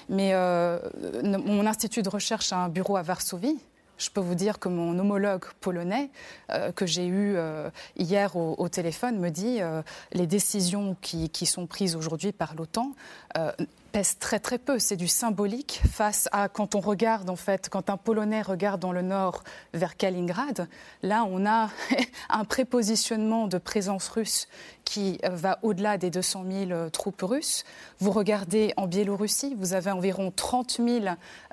[0.08, 0.78] Mais euh,
[1.22, 3.58] mon institut de recherche a un bureau à Varsovie.
[3.96, 6.10] Je peux vous dire que mon homologue polonais,
[6.50, 9.60] euh, que j'ai eu euh, hier au, téléphone, me dit
[10.12, 12.92] les décisions qui, sont prises aujourd'hui par l'OTAN
[13.94, 14.80] pèse très très peu.
[14.80, 18.90] C'est du symbolique face à quand on regarde en fait, quand un Polonais regarde dans
[18.90, 20.66] le nord vers Kaliningrad,
[21.04, 21.70] là on a
[22.28, 24.48] un prépositionnement de présence russe
[24.84, 27.64] qui va au-delà des 200 000 euh, troupes russes.
[27.98, 31.04] Vous regardez en Biélorussie, vous avez environ 30 000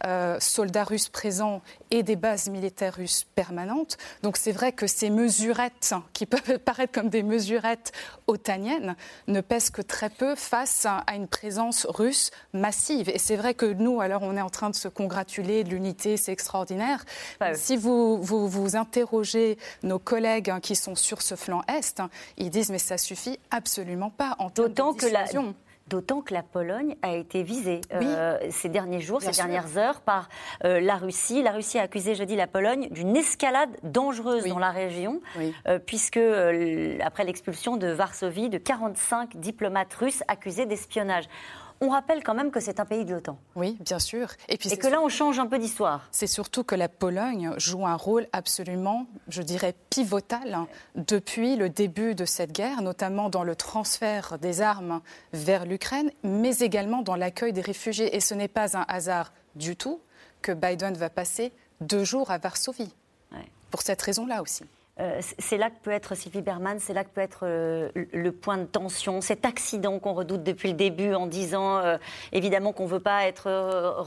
[0.05, 3.97] euh, soldats russes présents et des bases militaires russes permanentes.
[4.23, 7.91] Donc c'est vrai que ces mesurettes, qui peuvent paraître comme des mesurettes
[8.27, 8.95] otaniennes,
[9.27, 13.09] ne pèsent que très peu face à une présence russe massive.
[13.09, 16.17] Et c'est vrai que nous, alors, on est en train de se congratuler de l'unité,
[16.17, 17.05] c'est extraordinaire.
[17.53, 22.49] si vous, vous, interrogez nos collègues hein, qui sont sur ce flanc Est, hein, ils
[22.49, 25.25] disent mais ça suffit absolument pas en D'autant que la
[25.91, 30.29] D'autant que la Pologne a été visée euh, ces derniers jours, ces dernières heures par
[30.63, 31.43] euh, la Russie.
[31.43, 35.19] La Russie a accusé jeudi la Pologne d'une escalade dangereuse dans la région,
[35.67, 36.19] euh, puisque
[37.01, 41.25] après l'expulsion de Varsovie de 45 diplomates russes accusés d'espionnage
[41.81, 43.37] on rappelle quand même que c'est un pays de l'OTAN.
[43.55, 44.29] Oui, bien sûr.
[44.47, 46.07] Et, puis que là, on change un peu d'histoire.
[46.11, 50.59] C'est surtout que la Pologne joue un rôle absolument, je dirais, pivotal
[50.95, 55.01] depuis le début de cette guerre, notamment dans le transfert des armes
[55.33, 58.15] vers l'Ukraine, mais également dans l'accueil des réfugiés.
[58.15, 59.99] Et ce n'est pas un hasard du tout
[60.43, 62.93] que Biden va passer deux jours à Varsovie.
[63.71, 64.65] Pour cette raison-là aussi.
[64.99, 68.31] Euh, c'est là que peut être Sylvie Berman, c'est là que peut être euh, le
[68.31, 71.97] point de tension, cet accident qu'on redoute depuis le début en disant euh,
[72.33, 73.49] évidemment qu'on ne veut pas être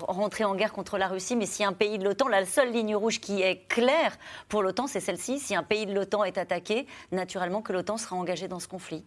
[0.07, 2.95] rentré en guerre contre la Russie, mais si un pays de l'OTAN, la seule ligne
[2.95, 4.17] rouge qui est claire
[4.49, 5.39] pour l'OTAN, c'est celle-ci.
[5.39, 9.05] Si un pays de l'OTAN est attaqué, naturellement que l'OTAN sera engagé dans ce conflit.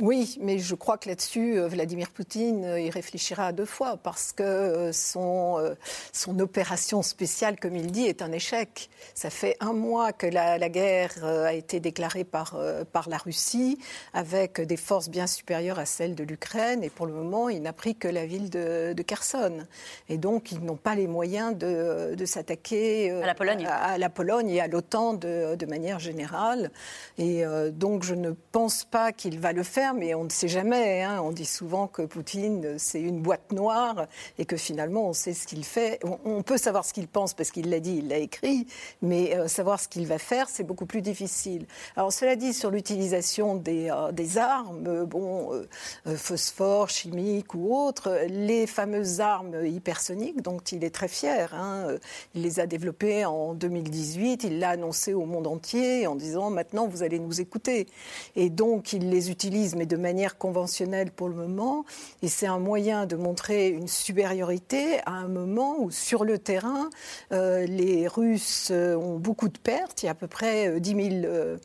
[0.00, 3.98] Oui, mais je crois que là-dessus, euh, Vladimir Poutine euh, y réfléchira à deux fois
[3.98, 5.76] parce que euh, son,
[6.12, 8.88] son opération spéciale, comme il dit, est un échec.
[9.14, 12.56] Ça fait un mois que la, guerre a été déclarée par,
[12.92, 13.78] par la Russie
[14.14, 17.72] avec des forces bien supérieures à celles de l'Ukraine et pour le moment, il n'a
[17.72, 19.64] pris que la ville de, de Kherson.
[20.08, 24.08] Et donc, ils n'ont pas les moyens de, de s'attaquer à la Pologne, à, la
[24.08, 26.70] Pologne et à l'OTAN de, de, manière générale.
[27.18, 31.02] Et donc, je ne pense pas qu'il va le faire mais on ne sait jamais.
[31.02, 31.20] Hein.
[31.22, 34.06] On dit souvent que Poutine, c'est une boîte noire
[34.38, 36.00] et que finalement, on sait ce qu'il fait.
[36.24, 38.66] On, peut savoir ce qu'il pense parce qu'il l'a dit, il l'a écrit,
[39.02, 41.66] mais euh, savoir ce qu'il va faire, c'est beaucoup plus difficile.
[41.96, 48.66] Alors, cela dit, sur l'utilisation des, euh, armes, bon, euh, phosphore, chimique ou autres, les
[48.66, 51.96] fameuses armes hypersoniques, dont il est très fier, hein,
[52.34, 56.86] il les a développées en 2018, il l'a annoncé au monde entier en disant maintenant
[56.86, 57.86] vous allez nous écouter.
[58.36, 61.84] Et donc, il les utilise, mais de manière conventionnelle pour le moment.
[62.22, 66.90] Et c'est un moyen de montrer une supériorité à un moment où, sur le terrain,
[67.32, 70.02] euh, les Russes euh, ont beaucoup de pertes.
[70.02, 71.56] Il y a à peu près 10 euh,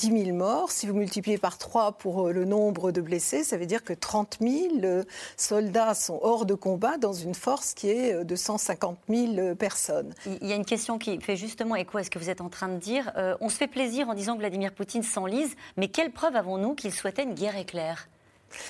[0.00, 0.70] 000, morts.
[0.70, 4.38] Si vous multipliez par 3 pour le nombre de blessés, ça veut dire que 30
[4.40, 5.02] 000
[5.36, 10.14] soldats sont hors de combat dans une force qui est de 150 000 personnes.
[10.40, 12.48] Il y a une question qui fait justement écho à ce que vous êtes en
[12.48, 13.12] train de dire.
[13.40, 16.92] on se fait plaisir en disant que Vladimir Poutine s'enlise, mais quelle preuve avons-nous qu'il
[17.08, 18.06] souhaitait une guerre éclair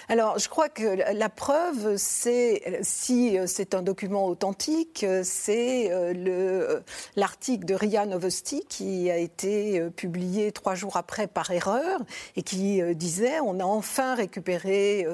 [0.09, 6.81] alors, je crois que la preuve, c'est, si c'est un document authentique, c'est euh,
[7.17, 12.01] l'article de RIA Novosti qui a été euh, publié trois jours après par erreur
[12.37, 15.07] et qui euh, disait on a enfin récupéré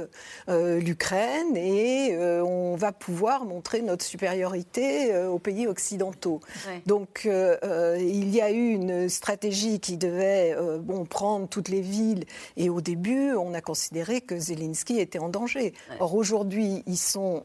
[0.48, 6.40] l'Ukraine et on va pouvoir montrer notre supériorité aux pays occidentaux.
[6.86, 12.24] Donc, il y a eu une stratégie qui devait bon, prendre toutes les villes
[12.56, 15.74] et au début, on a considéré que Zelensky était en danger.
[16.00, 17.44] Or, aujourd'hui, ils sont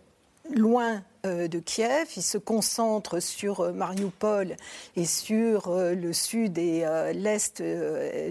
[0.54, 2.08] loin de Kiev.
[2.16, 4.56] Il se concentre sur euh, Mariupol
[4.96, 7.62] et sur euh, le sud et l'est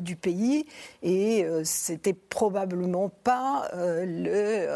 [0.01, 0.67] du pays.
[1.03, 4.67] Et c'était probablement pas le,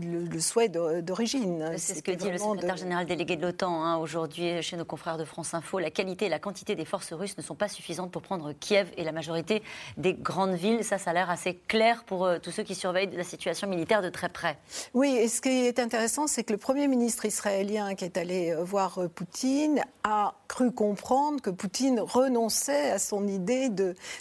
[0.00, 1.72] le, souhait d'origine.
[1.76, 5.18] C'est ce que dit le secrétaire général délégué de l'OTAN hein, aujourd'hui chez nos confrères
[5.18, 5.78] de France Info.
[5.78, 8.88] La qualité et la quantité des forces russes ne sont pas suffisantes pour prendre Kiev
[8.96, 9.62] et la majorité
[9.96, 10.84] des grandes villes.
[10.84, 14.08] Ça, ça a l'air assez clair pour tous ceux qui surveillent la situation militaire de
[14.08, 14.58] très près.
[14.94, 18.16] Oui, et ce qui est intéressant, c'est que le Premier ministre ministre israélien qui est
[18.16, 23.70] allé euh, voir euh, Poutine a cru comprendre que Poutine renonçait à son idée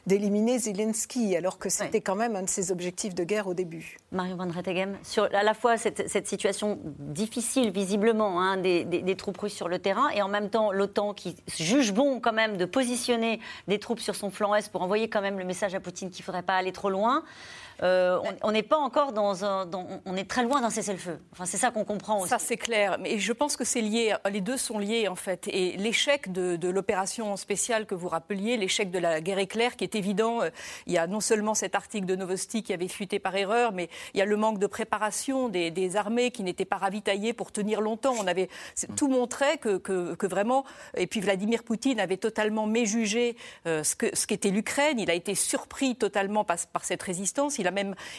[0.08, 3.98] d'éliminer Zelensky, alors que c'était quand même un de ses objectifs de guerre au début.
[4.12, 9.15] Marion Van Rettegem, sur à la fois cette, cette situation difficile, visiblement, hein, des, des,
[9.15, 12.58] troupes russes sur le terrain, et en même temps l'OTAN qui juge bon quand même
[12.58, 15.80] de positionner des troupes sur son flanc Est pour envoyer quand même le message à
[15.80, 17.24] Poutine qu'il ne faudrait pas aller trop loin.
[17.84, 19.70] Euh, on n'est pas encore dans un.
[20.06, 21.20] on est très loin d'un cessez-le-feu.
[21.32, 22.30] Enfin, c'est ça qu'on comprend aussi.
[22.30, 22.98] Ça, c'est clair.
[23.00, 24.13] Mais je pense que c'est lié.
[24.30, 25.48] Les deux sont liés, en fait.
[25.48, 29.96] Et l'échec de, l'opération spéciale que vous rappeliez, l'échec de la guerre éclair, qui est
[29.96, 30.41] évident.
[30.41, 30.50] Euh,
[30.86, 33.89] il y a non seulement cet article de Novosti qui avait fuité par erreur, mais
[34.13, 37.82] il y a le manque de préparation des, armées qui n'étaient pas ravitaillées pour tenir
[37.82, 38.13] longtemps.
[38.17, 38.50] On avait
[38.96, 40.63] tout montrait que, que, vraiment.
[40.96, 45.00] Et puis Vladimir Poutine avait totalement méjugé euh, ce qu'était ce l'Ukraine.
[45.00, 47.58] Il a été surpris totalement par, par cette résistance.
[47.60, 47.71] Il a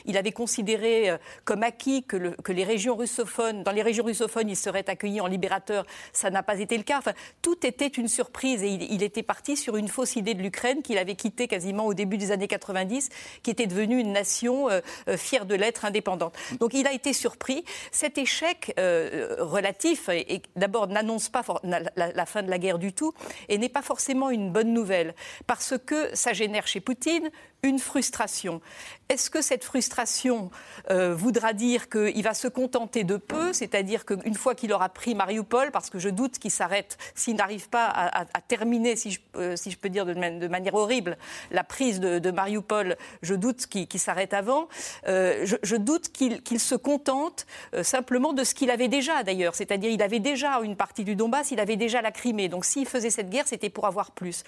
[0.04, 4.56] il avait considéré euh, comme acquis que, les régions russophones, dans les régions russophones, il
[4.56, 5.86] serait accueilli en libérateur.
[6.12, 7.00] Ça n'a pas été le cas.
[7.40, 10.98] Tout était une surprise et il, était parti sur une fausse idée de l'Ukraine qu'il
[10.98, 13.08] avait quittée quasiment au début des années 90,
[13.42, 16.34] qui était devenue une nation euh, euh, fière de l'être indépendante.
[16.60, 17.64] Donc il a été surpris.
[17.90, 23.12] Cet échec relatif, et, d'abord n'annonce pas la, fin de la guerre du tout,
[23.48, 25.14] et n'est pas forcément une bonne nouvelle,
[25.46, 27.30] parce que ça génère chez Poutine
[27.64, 28.60] une frustration.
[29.08, 30.50] Est-ce que cette frustration
[30.90, 35.14] euh, voudra dire qu'il va se contenter de peu, c'est-à-dire qu'une fois qu'il aura pris
[35.14, 39.54] Mariupol, parce que je doute qu'il s'arrête, s'il n'arrive pas à, terminer, si je, euh,
[39.54, 41.16] si je, peux dire de, manière horrible,
[41.52, 44.68] la prise de, Mariupol, je doute qu'il s'arrête avant,
[45.06, 47.46] euh, je, doute qu'il se contente
[47.82, 51.52] simplement de ce qu'il avait déjà d'ailleurs, c'est-à-dire il avait déjà une partie du Donbass,
[51.52, 54.42] il avait déjà la Crimée, donc s'il faisait cette guerre, c'était pour avoir plus.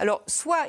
[0.00, 0.66] Alors, soit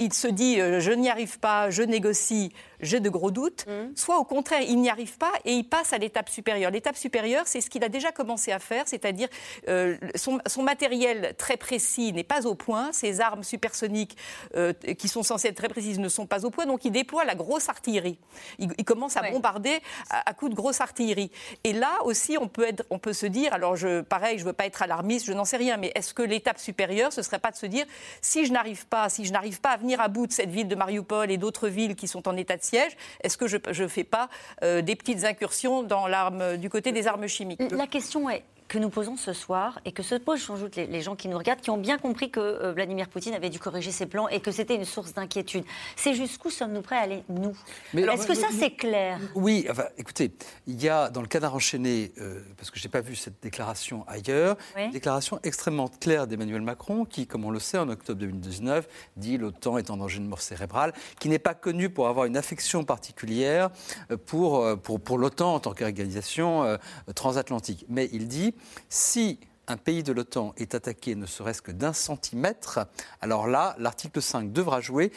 [0.00, 3.96] il, se dit je n'y arrive pas, je négocie, j'ai de gros doutes, mmh.
[3.96, 6.70] soit au contraire, il n'y arrive pas et il passe à l'étape supérieure.
[6.70, 9.28] L'étape supérieure, c'est ce qu'il a déjà commencé à faire, c'est-à-dire
[9.68, 14.16] euh, son, matériel très précis n'est pas au point, ses armes supersoniques
[14.56, 17.24] euh, qui sont censées être très précises ne sont pas au point, donc il déploie
[17.24, 18.18] la grosse artillerie.
[18.58, 21.30] Il, commence à bombarder à, coups de grosse artillerie.
[21.64, 24.48] Et là aussi, on peut, être, on peut se dire, alors je, pareil, je ne
[24.48, 27.24] veux pas être alarmiste, je n'en sais rien, mais est-ce que l'étape supérieure, ce ne
[27.24, 27.84] serait pas de se dire,
[28.20, 30.68] si je n'arrive pas, si je n'arrive pas à venir à bout de cette ville
[30.68, 33.88] de Mariupol et d'autres villes qui sont en état de siège, est-ce que je ne
[33.88, 34.28] fais pas
[34.62, 37.60] euh, des petites incursions dans l'arme, du côté des armes chimiques?
[37.70, 41.00] La question est que nous posons ce soir et que se posent sans doute les,
[41.00, 43.92] gens qui nous regardent, qui ont bien compris que euh, Vladimir Poutine avait dû corriger
[43.92, 45.64] ses plans et que c'était une source d'inquiétude.
[45.94, 47.56] C'est jusqu'où sommes-nous prêts à aller, nous?
[47.94, 49.20] Est-ce que ça, c'est clair?
[49.34, 50.32] Oui, enfin, écoutez,
[50.66, 53.40] il y a dans le canard enchaîné, euh, parce que je n'ai pas vu cette
[53.42, 58.18] déclaration ailleurs, une déclaration extrêmement claire d'Emmanuel Macron qui, comme on le sait, en octobre
[58.20, 62.26] 2019, dit l'OTAN est en danger de mort cérébrale, qui n'est pas connu pour avoir
[62.26, 63.70] une affection particulière
[64.10, 66.78] euh, pour, pour, pour l'OTAN en tant qu'organisation
[67.14, 67.84] transatlantique.
[67.88, 68.54] Mais il dit
[68.88, 72.86] si un pays de l'OTAN est attaqué ne serait-ce que d'un centimètre,
[73.20, 75.12] alors là, l'article 5 devra jouer.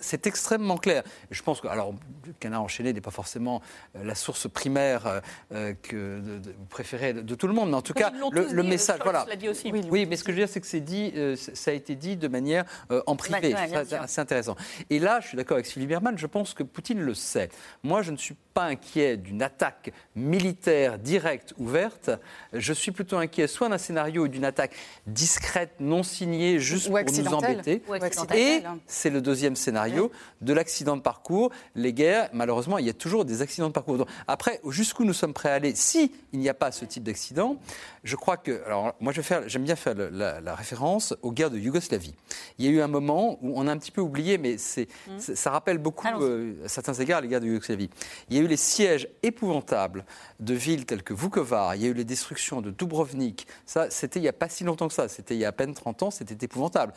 [0.00, 1.02] C'est extrêmement clair.
[1.30, 1.94] Je pense que, alors,
[2.26, 3.62] le canard enchaîné n'est pas forcément
[3.96, 5.20] euh, la source primaire euh,
[5.52, 9.26] euh, que vous préférez de, tout le monde, mais en tout cas, le, message, voilà.
[9.90, 12.16] Oui, mais ce que je veux dire, c'est que c'est dit, ça a été dit
[12.16, 12.64] de manière
[13.06, 13.54] en privé.
[14.06, 14.56] c'est intéressant.
[14.90, 16.16] Et là, je suis d'accord avec Sylvie Berman.
[16.18, 17.48] Je pense que Poutine le sait.
[17.82, 22.10] Moi, je ne suis pas inquiet d'une attaque militaire directe ouverte.
[22.52, 24.74] Je suis plutôt inquiet soit d'un scénario d'une attaque
[25.06, 27.80] discrète, non signée, juste pour nous embêter.
[28.34, 31.50] Et c'est le deuxième scénario de l'accident de parcours.
[31.76, 34.04] Les guerres, malheureusement, il y a toujours des accidents de parcours.
[34.26, 37.56] après, jusqu'où nous sommes prêts à aller si il n'y a pas ce type d'accident
[38.02, 39.12] Je crois que, alors moi,
[39.46, 42.14] j'aime bien faire la, référence aux guerres de Yougoslavie.
[42.58, 44.88] Il y a eu un moment où on a un petit peu oublié, mais c'est,
[45.08, 45.18] mmh.
[45.18, 47.90] ça rappelle beaucoup, euh, à certains égards, les guerres de Yougoslavie.
[48.28, 50.04] Il y a eu les sièges épouvantables
[50.40, 53.46] de villes telles que Vukovar, il y a eu les destructions de Dubrovnik.
[53.66, 55.52] Ça, c'était il n'y a pas si longtemps que ça, c'était il y a à
[55.52, 56.92] peine 30 ans, c'était épouvantable.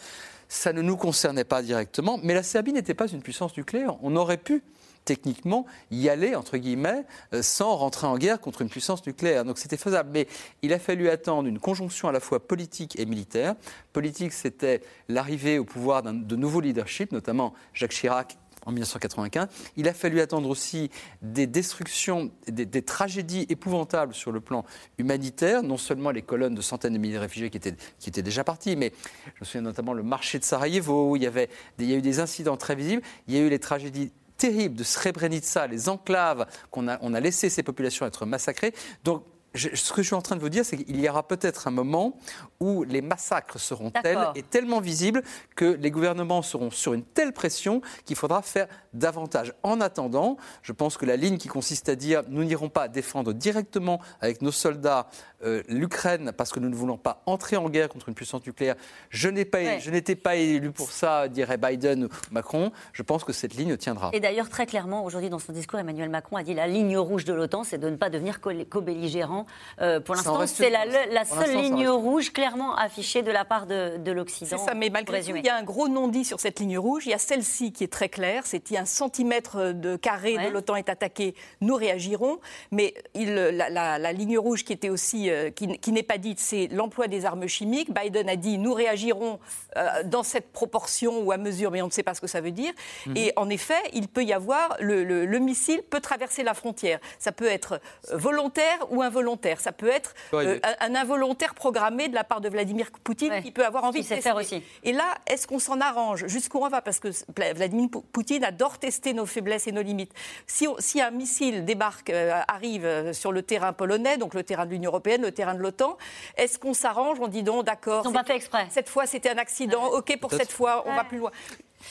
[0.50, 3.96] Ça ne nous concernait pas directement, mais la Serbie n'était pas une puissance nucléaire.
[4.02, 4.64] On aurait pu
[5.08, 9.46] techniquement y aller, entre guillemets, euh, sans rentrer en guerre contre une puissance nucléaire.
[9.46, 10.10] Donc c'était faisable.
[10.12, 10.28] Mais
[10.62, 13.56] il a fallu attendre une conjonction à la fois politique et militaire.
[13.94, 19.48] Politique, c'était l'arrivée au pouvoir de nouveaux leaderships, notamment Jacques Chirac en 1995.
[19.78, 24.66] Il a fallu attendre aussi des destructions, des, tragédies épouvantables sur le plan
[24.98, 28.22] humanitaire, non seulement les colonnes de centaines de milliers de réfugiés qui étaient, qui étaient
[28.22, 28.92] déjà partis, mais
[29.36, 31.50] je me souviens notamment le marché de Sarajevo, où il y, avait
[31.80, 34.76] il y a eu des incidents très visibles, il y a eu les tragédies terribles
[34.76, 38.74] de Srebrenica, les enclaves qu'on a, on a laissé ces populations être massacrées.
[39.04, 39.24] Donc
[39.58, 41.72] ce que je suis en train de vous dire, c'est qu'il y aura peut-être un
[41.72, 42.18] moment
[42.60, 45.24] où les massacres seront tels et tellement visibles
[45.56, 48.68] que les gouvernements seront sur une telle pression qu'il faudra faire
[48.98, 49.54] davantage.
[49.64, 53.34] En attendant, je pense que la ligne qui consiste à dire nous n'irons pas défendre
[53.34, 55.08] directement avec nos soldats
[55.44, 58.76] euh, l'Ukraine parce que nous ne voulons pas entrer en guerre contre une puissance nucléaire,
[59.10, 62.72] je n'étais pas élu pour ça, dirait Biden ou Macron.
[62.94, 64.10] Je pense que cette ligne tiendra.
[64.14, 67.26] Et d'ailleurs, très clairement, aujourd'hui, dans son discours, Emmanuel Macron a dit la ligne rouge
[67.26, 69.46] de l'OTAN, c'est de ne pas devenir co-belligérant.
[69.82, 74.12] Euh, pour l'instant, c'est la, seule ligne rouge clairement affichée de la part de, de
[74.12, 74.58] l'Occident.
[74.58, 77.06] C'est ça, mais malgré tout, il y a un gros non-dit sur cette ligne rouge.
[77.06, 79.96] Il y a celle-ci qui est très claire, c'est il y a un centimètre de
[79.96, 82.40] carré de l'OTAN est attaqué, nous réagirons.
[82.72, 87.08] Mais il, la, ligne rouge qui était aussi, euh, qui, n'est pas dite, c'est l'emploi
[87.08, 87.94] des armes chimiques.
[87.94, 89.40] Biden a dit nous réagirons
[89.76, 92.42] euh, dans cette proportion ou à mesure, mais on ne sait pas ce que ça
[92.42, 92.74] veut dire.
[93.06, 93.18] Mhm.
[93.18, 97.00] Et en effet, il peut y avoir le, le, missile peut traverser la frontière.
[97.20, 97.80] Ça peut être
[98.12, 99.60] volontaire ou involontaire.
[99.60, 103.66] Ça peut être euh, un, involontaire programmé de la part de Vladimir Poutine qui peut
[103.66, 104.32] avoir envie de tester.
[104.32, 104.64] Aussi.
[104.84, 106.28] Et là, est-ce qu'on s'en arrange?
[106.28, 106.82] Jusqu'où on va?
[106.82, 107.10] Parce que
[107.54, 110.14] Vladimir Poutine adore tester nos faiblesses et nos limites.
[110.46, 114.66] Si, si un missile débarque, euh, arrive euh, sur le terrain polonais, donc le terrain
[114.66, 115.98] de l'Union européenne, le terrain de l'OTAN,
[116.36, 118.04] est-ce qu'on s'arrange On dit donc, d'accord.
[118.04, 118.68] Ils n'ont pas fait exprès.
[118.70, 119.86] Cette fois, c'était un accident.
[119.86, 121.32] OK, pour cette fois, on va plus loin.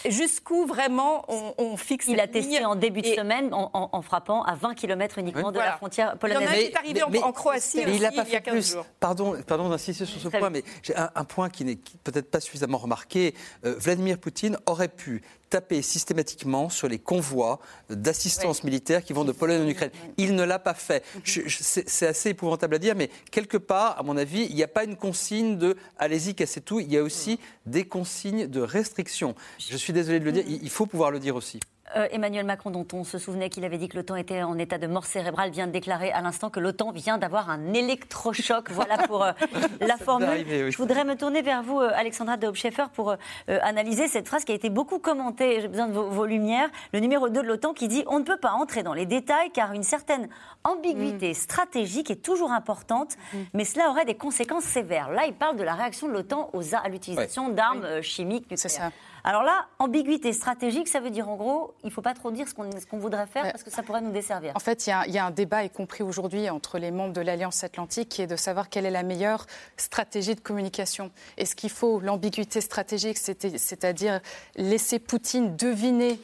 [0.04, 1.24] Jusqu'où vraiment
[1.58, 5.52] on, fixe Il a testé en début de semaine en, frappant à 20 km uniquement
[5.52, 6.42] de la frontière polonaise.
[6.42, 8.76] Il y en a qui est arrivé en, Croatie mais il n'a pas fait plus.
[9.00, 12.78] Pardon, pardon d'insister sur ce point, mais j'ai un, point qui n'est peut-être pas suffisamment
[12.78, 13.34] remarqué.
[13.64, 19.32] Euh, Vladimir Poutine aurait pu taper systématiquement sur les convois d'assistance militaire qui vont de
[19.32, 19.90] Pologne en Ukraine.
[20.16, 21.04] Il ne l'a pas fait.
[21.24, 24.84] C'est assez épouvantable à dire, mais quelque part, à mon avis, il n'y a pas
[24.84, 26.80] une consigne de allez-y, cassez tout.
[26.80, 29.34] Il y a aussi des consignes de restriction.
[29.58, 31.60] Je suis désolé de le dire, il faut pouvoir le dire aussi.
[31.94, 34.78] Euh, Emmanuel Macron, dont on se souvenait qu'il avait dit que l'OTAN était en état
[34.78, 38.70] de mort cérébrale, vient de déclarer à l'instant que l'OTAN vient d'avoir un électrochoc.
[38.70, 39.32] voilà pour euh,
[39.80, 40.70] la formule.
[40.70, 42.46] Je voudrais me tourner vers vous, euh, Alexandra de
[42.94, 43.14] pour
[43.48, 45.60] analyser cette phrase qui a été beaucoup commentée.
[45.60, 46.70] J'ai besoin de vos, lumières.
[46.92, 49.50] Le numéro 2 de l'OTAN qui dit On ne peut pas entrer dans les détails
[49.52, 50.28] car une certaine
[50.64, 51.34] ambiguïté mm.
[51.34, 53.38] stratégique est toujours importante, mm.
[53.54, 55.10] mais cela aurait des conséquences sévères.
[55.10, 56.50] Là, il parle de la réaction de l'OTAN
[56.82, 58.90] à l'utilisation d'armes chimiques nucléaires.
[59.28, 62.46] Alors là, ambiguïté stratégique, ça veut dire en gros, il ne faut pas trop dire
[62.46, 64.52] ce qu'on voudrait faire parce que ça pourrait nous desservir.
[64.54, 67.64] En fait, il y, a un débat, y compris aujourd'hui, entre les membres de l'Alliance
[67.64, 71.10] Atlantique, qui est de savoir quelle est la meilleure stratégie de communication.
[71.38, 74.20] Est-ce qu'il faut l'ambiguïté stratégique, c'est-à-dire
[74.54, 76.20] laisser Poutine deviner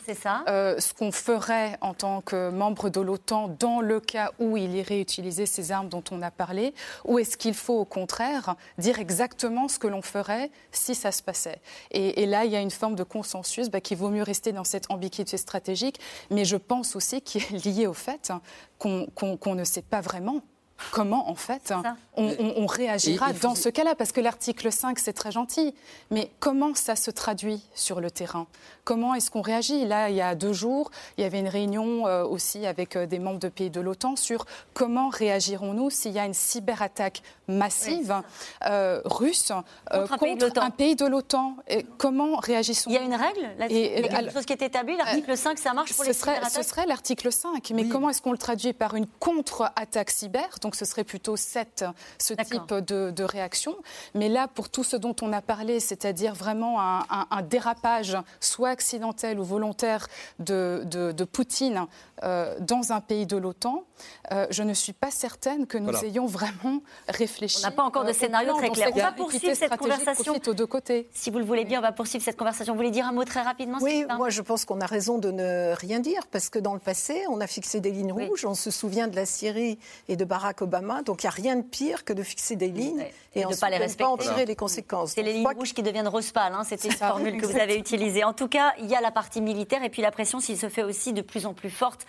[0.46, 4.76] euh, ce qu'on ferait en tant que membre de l'OTAN dans le cas où il
[4.76, 6.72] irait utiliser ces armes dont on a parlé,
[7.04, 11.24] ou est-ce qu'il faut au contraire dire exactement ce que l'on ferait si ça se
[11.24, 11.60] passait?
[11.90, 14.64] Et, là, il y a une forme de consensus bah, qu'il vaut mieux rester dans
[14.64, 16.00] cette ambiguïté stratégique,
[16.31, 18.33] mais je pense aussi qu'il est lié au fait
[18.78, 20.42] qu'on ne sait pas vraiment
[20.90, 21.72] comment, en fait,
[22.16, 23.94] on, réagira dans ce cas-là.
[23.94, 25.74] Parce que l'article 5, c'est très gentil,
[26.11, 28.46] mais comment ça se traduit sur le terrain?
[28.85, 29.87] Comment est-ce qu'on réagit.
[29.87, 33.07] Là, il y a deux jours, il y avait une réunion euh, aussi avec euh,
[33.07, 38.23] des membres de pays de l'OTAN sur comment réagirons-nous s'il y a une cyberattaque massive
[38.66, 39.53] euh, russe
[39.90, 41.57] contre, un, pays de l'OTAN.
[41.99, 44.62] Comment réagissons nous Il y a une règle Il y a quelque chose qui est
[44.62, 44.97] établi.
[44.97, 48.22] L'article 5, ça marche pour ce les serait, Ce serait l'article 5, mais comment est-ce
[48.22, 50.49] qu'on le traduit par une contre-attaque cyber?
[50.61, 51.85] Donc ce serait plutôt cette,
[52.18, 53.76] ce type de, réaction.
[54.14, 59.39] Mais là, pour tout ce dont on a parlé, c'est-à-dire vraiment un, dérapage, soit accidentel
[59.39, 60.09] ou volontaire,
[60.41, 61.87] de, de Poutine
[62.25, 63.83] euh, dans un pays de l'OTAN,
[64.31, 67.59] euh, je ne suis pas certaine que nous ayons vraiment réfléchi.
[67.59, 68.91] On n'a pas encore de euh, scénario très clair.
[68.95, 70.35] On va poursuivre cette conversation.
[70.47, 71.09] Aux deux côtés.
[71.12, 72.75] Si vous le voulez bien, on va poursuivre cette conversation.
[72.75, 75.31] Vous voulez dire un mot très rapidement Oui, moi je pense qu'on a raison de
[75.31, 78.45] ne rien dire parce que dans le passé, on a fixé des lignes rouges.
[78.45, 81.03] On se souvient de la Syrie et de Barack Obama.
[81.03, 83.05] Donc il n'y a rien de pire que de fixer des lignes
[83.35, 84.05] et, de ne pas les respecter.
[84.05, 85.12] Pas en tirer les conséquences.
[85.12, 86.53] C'est les lignes rouges qui deviennent rose pâle.
[86.55, 86.62] Hein.
[86.64, 88.23] C'était une formule que vous avez utilisée.
[88.23, 90.68] En tout cas, il y a la partie militaire et puis la pression, s'il se
[90.68, 92.06] fait aussi de plus en plus forte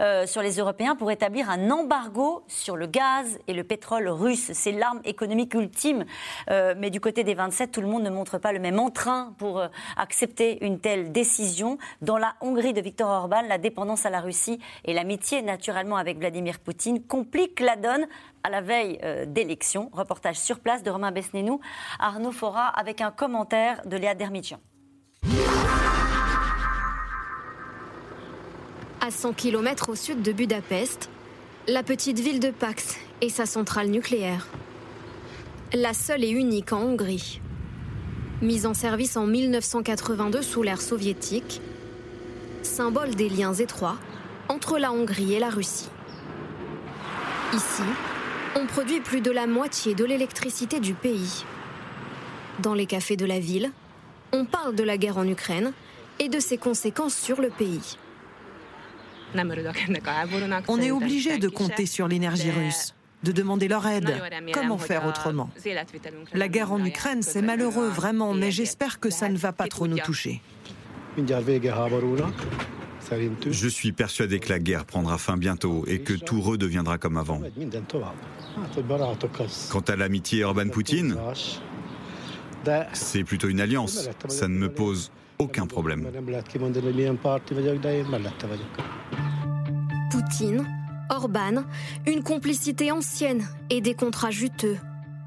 [0.00, 4.50] euh, sur les Européens pour établir un embargo sur le gaz et le pétrole russe.
[4.52, 6.04] C'est l'arme économique ultime.
[6.50, 9.34] Euh, mais du côté des 27, tout le monde ne montre pas le même entrain
[9.38, 11.78] pour euh, accepter une telle décision.
[12.00, 16.18] Dans la Hongrie de Viktor Orban, la dépendance à la Russie et l'amitié naturellement avec
[16.18, 18.06] Vladimir Poutine compliquent la donne
[18.42, 18.98] à la veille
[19.28, 19.88] d'élections.
[19.92, 21.60] Reportage sur place de Romain Besnénou,
[22.00, 24.58] Arnaud Fora avec un commentaire de Léa Dermidjian.
[29.00, 31.10] À 100 km au sud de Budapest,
[31.68, 34.48] la petite ville de Pax et sa centrale nucléaire.
[35.72, 37.40] La seule et unique en Hongrie.
[38.42, 41.60] Mise en service en 1982 sous l'ère soviétique,
[42.62, 43.96] symbole des liens étroits
[44.48, 45.88] entre la Hongrie et la Russie.
[47.54, 47.82] Ici,
[48.56, 51.44] on produit plus de la moitié de l'électricité du pays.
[52.60, 53.72] Dans les cafés de la ville,
[54.32, 55.72] on parle de la guerre en Ukraine
[56.18, 57.96] et de ses conséquences sur le pays.
[60.68, 64.14] On est obligé de compter sur l'énergie russe, de demander leur aide.
[64.52, 65.50] Comment faire autrement?
[66.34, 69.86] La guerre en Ukraine, c'est malheureux, vraiment, mais j'espère que ça ne va pas trop
[69.86, 70.42] nous toucher.
[73.50, 77.40] Je suis persuadé que la guerre prendra fin bientôt et que tout redeviendra comme avant.
[79.70, 81.16] Quant à l'amitié Orban-Poutine,
[82.92, 84.08] c'est plutôt une alliance.
[84.28, 86.08] Ça ne me pose aucun problème.
[90.10, 90.66] Poutine,
[91.10, 91.64] Orban,
[92.06, 94.76] une complicité ancienne et des contrats juteux.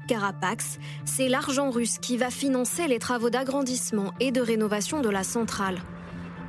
[0.06, 5.24] Carapax, c'est l'argent russe qui va financer les travaux d'agrandissement et de rénovation de la
[5.24, 5.78] centrale.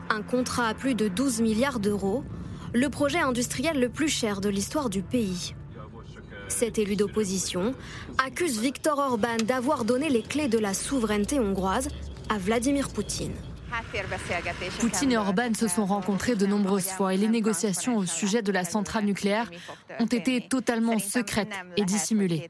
[0.10, 2.24] Un contrat à plus de 12 milliards d'euros,
[2.74, 5.56] le projet industriel le plus cher de l'histoire du pays.
[6.50, 7.74] Cet élu d'opposition
[8.24, 11.90] accuse Viktor Orban d'avoir donné les clés de la souveraineté hongroise
[12.30, 13.34] à Vladimir Poutine.
[14.80, 18.52] Poutine et Orban se sont rencontrés de nombreuses fois et les négociations au sujet de
[18.52, 19.52] la centrale nucléaire
[20.00, 22.50] ont été totalement secrètes et dissimulées.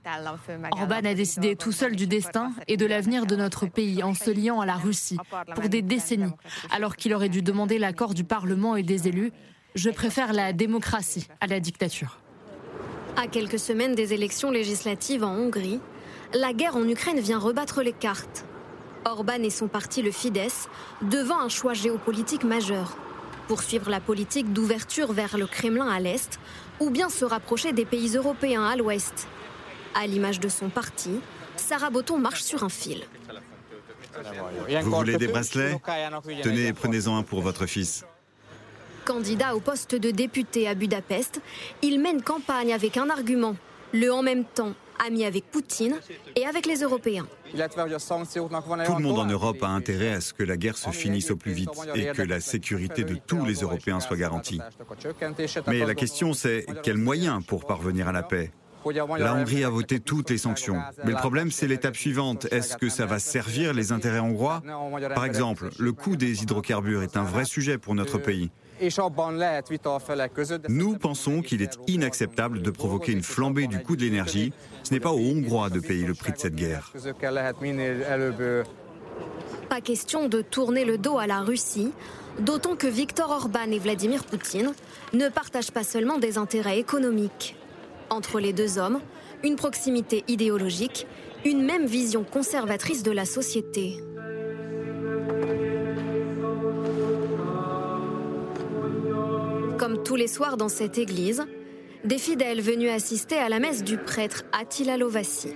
[0.72, 4.30] Orban a décidé tout seul du destin et de l'avenir de notre pays en se
[4.30, 5.18] liant à la Russie
[5.56, 6.34] pour des décennies,
[6.72, 9.32] alors qu'il aurait dû demander l'accord du Parlement et des élus.
[9.76, 12.20] Je préfère la démocratie à la dictature.
[13.20, 15.80] À quelques semaines des élections législatives en Hongrie,
[16.36, 18.46] la guerre en Ukraine vient rebattre les cartes.
[19.06, 20.68] Orban et son parti, le Fidesz,
[21.02, 22.96] devant un choix géopolitique majeur.
[23.48, 26.40] Poursuivre la politique d'ouverture vers le Kremlin à l'est
[26.80, 29.28] ou bien se rapprocher des pays européens à l'ouest.
[29.96, 31.10] À l'image de son parti,
[31.56, 33.04] Sarah Botton marche sur un fil.
[34.84, 35.82] Vous voulez des bracelets?
[36.44, 38.06] Tenez, prenez-en un pour votre fils.
[39.08, 41.40] Candidat au poste de député à Budapest,
[41.82, 43.56] il mène campagne avec un argument,
[43.94, 44.74] le en même temps
[45.08, 45.96] ami avec Poutine
[46.36, 47.26] et avec les Européens.
[47.54, 51.38] Tout le monde en Europe a intérêt à ce que la guerre se finisse au
[51.38, 54.60] plus vite et que la sécurité de tous les Européens soit garantie.
[55.68, 58.52] Mais la question c'est quels moyens pour parvenir à la paix?
[59.18, 60.82] La Hongrie a voté toutes les sanctions.
[61.04, 62.48] Mais le problème, c'est l'étape suivante.
[62.52, 64.64] Est-ce que ça va servir les intérêts hongrois?
[65.14, 68.50] Par exemple, le coût des hydrocarbures est un vrai sujet pour notre pays.
[70.70, 74.54] Nous pensons qu'il est inacceptable de provoquer une flambée du coût de l'énergie.
[74.84, 76.92] Ce n'est pas aux Hongrois de payer le prix de cette guerre.
[79.70, 81.92] Pas question de tourner le dos à la Russie,
[82.40, 84.74] d'autant que Viktor Orban et Vladimir Poutine
[85.14, 87.56] ne partagent pas seulement des intérêts économiques.
[88.10, 89.02] Entre les deux hommes,
[89.44, 91.08] une proximité idéologique,
[91.46, 93.98] une même vision conservatrice de la société.
[99.78, 101.46] Comme tous les soirs dans cette église,
[102.04, 105.50] des fidèles venus assister à la messe du prêtre Attila Lovassi.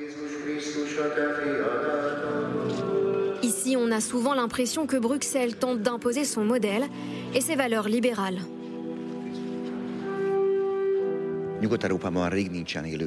[3.41, 6.84] Ici, on a souvent l'impression que Bruxelles tente d'imposer son modèle
[7.34, 8.39] et ses valeurs libérales.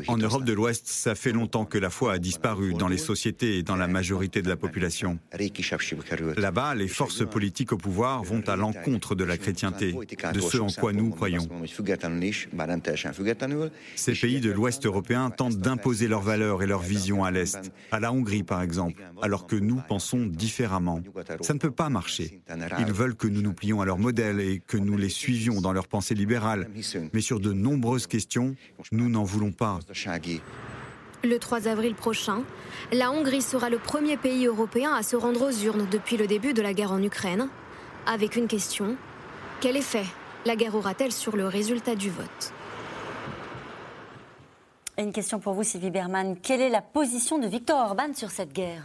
[0.09, 3.59] En Europe de l'Ouest, ça fait longtemps que la foi a disparu dans les sociétés
[3.59, 5.18] et dans la majorité de la population.
[6.36, 10.68] Là-bas, les forces politiques au pouvoir vont à l'encontre de la chrétienté, de ce en
[10.68, 11.48] quoi nous croyons.
[13.96, 18.00] Ces pays de l'Ouest européen tentent d'imposer leurs valeurs et leurs visions à l'Est, à
[18.00, 21.00] la Hongrie par exemple, alors que nous pensons différemment.
[21.40, 22.40] Ça ne peut pas marcher.
[22.78, 25.72] Ils veulent que nous nous plions à leur modèle et que nous les suivions dans
[25.72, 26.68] leur pensée libérale,
[27.12, 28.43] mais sur de nombreuses questions,
[28.92, 29.78] nous n'en voulons pas.
[31.22, 32.42] Le 3 avril prochain,
[32.92, 36.53] la Hongrie sera le premier pays européen à se rendre aux urnes depuis le début
[36.53, 37.49] de la guerre en Ukraine,
[38.07, 38.97] avec une question
[39.64, 40.05] quel effet
[40.45, 42.53] la guerre aura-t-elle sur le résultat du vote?
[44.99, 46.36] Une question pour vous, Sylvie Berman.
[46.36, 48.84] Quelle est la position de Viktor Orban sur cette guerre?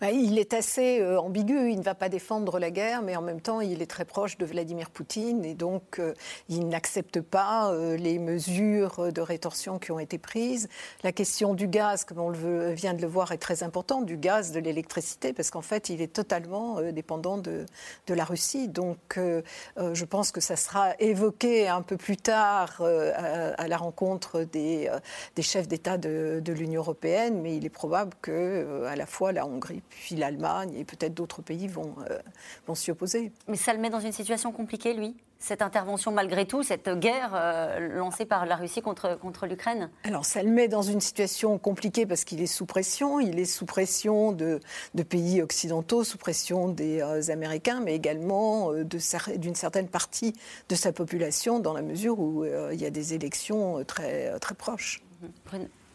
[0.00, 1.70] Bah, il est assez euh, ambigu.
[1.70, 4.38] Il ne va pas défendre la guerre, mais en même temps, il est très proche
[4.38, 6.14] de Vladimir Poutine et donc euh,
[6.48, 10.70] il n'accepte pas euh, les mesures de rétorsion qui ont été prises.
[11.04, 14.16] La question du gaz, comme on le vient de le voir, est très importante, du
[14.16, 17.66] gaz, de l'électricité, parce qu'en fait, il est totalement dépendant de,
[18.06, 18.68] de, la Russie.
[18.68, 24.90] Donc, je pense que ça sera évoqué un peu plus tard à, la rencontre des,
[25.36, 29.32] des chefs d'État de, de l'Union européenne, mais il est probable que à la fois
[29.32, 32.18] la Hongrie puis l'Allemagne et peut-être d'autres pays vont, euh,
[32.66, 33.32] vont s'y opposer.
[33.48, 37.30] Mais ça le met dans une situation compliquée, lui cette intervention malgré tout, cette guerre
[37.34, 41.56] euh, lancée par la Russie contre, contre l'Ukraine Alors ça le met dans une situation
[41.56, 44.60] compliquée parce qu'il est sous pression, il est sous pression de,
[44.94, 50.34] de pays occidentaux, sous pression des euh, Américains, mais également d'une certaine partie
[50.68, 55.02] de sa population dans la mesure où il y a des élections très, très proches.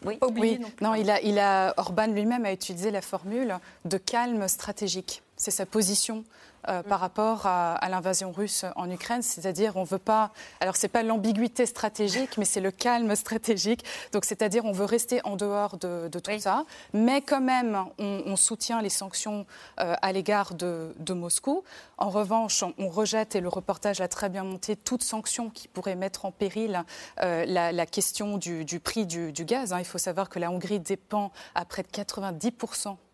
[0.06, 5.22] Oui, non, il a, il a, Orban lui-même a utilisé la formule de calme stratégique.
[5.36, 6.24] C'est sa position
[6.68, 9.22] euh, par rapport à, l'invasion russe en Ukraine.
[9.22, 10.32] C'est-à-dire, on veut pas.
[10.60, 13.84] Alors, c'est pas l'ambiguïté stratégique, mais c'est le calme stratégique.
[14.12, 18.82] Donc, c'est-à-dire, on veut rester en dehors de, tout ça, mais quand même, on, soutient
[18.82, 19.46] les sanctions
[19.80, 21.62] euh, à l'égard de, Moscou.
[21.98, 25.94] En revanche, on, rejette, et le reportage l'a très bien monté, toute sanction qui pourrait
[25.94, 26.84] mettre en péril
[27.22, 29.72] euh, la, question du, prix du, gaz.
[29.72, 29.78] Hein.
[29.78, 32.52] Il faut savoir que la Hongrie dépend à près de 90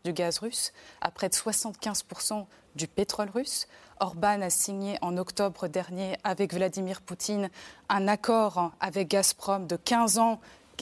[0.05, 3.68] du gaz russe, à près de 75% du pétrole russe.
[4.00, 7.50] Orban a signé en octobre dernier avec Vladimir Poutine
[7.88, 10.40] un accord avec Gazprom de 15 ans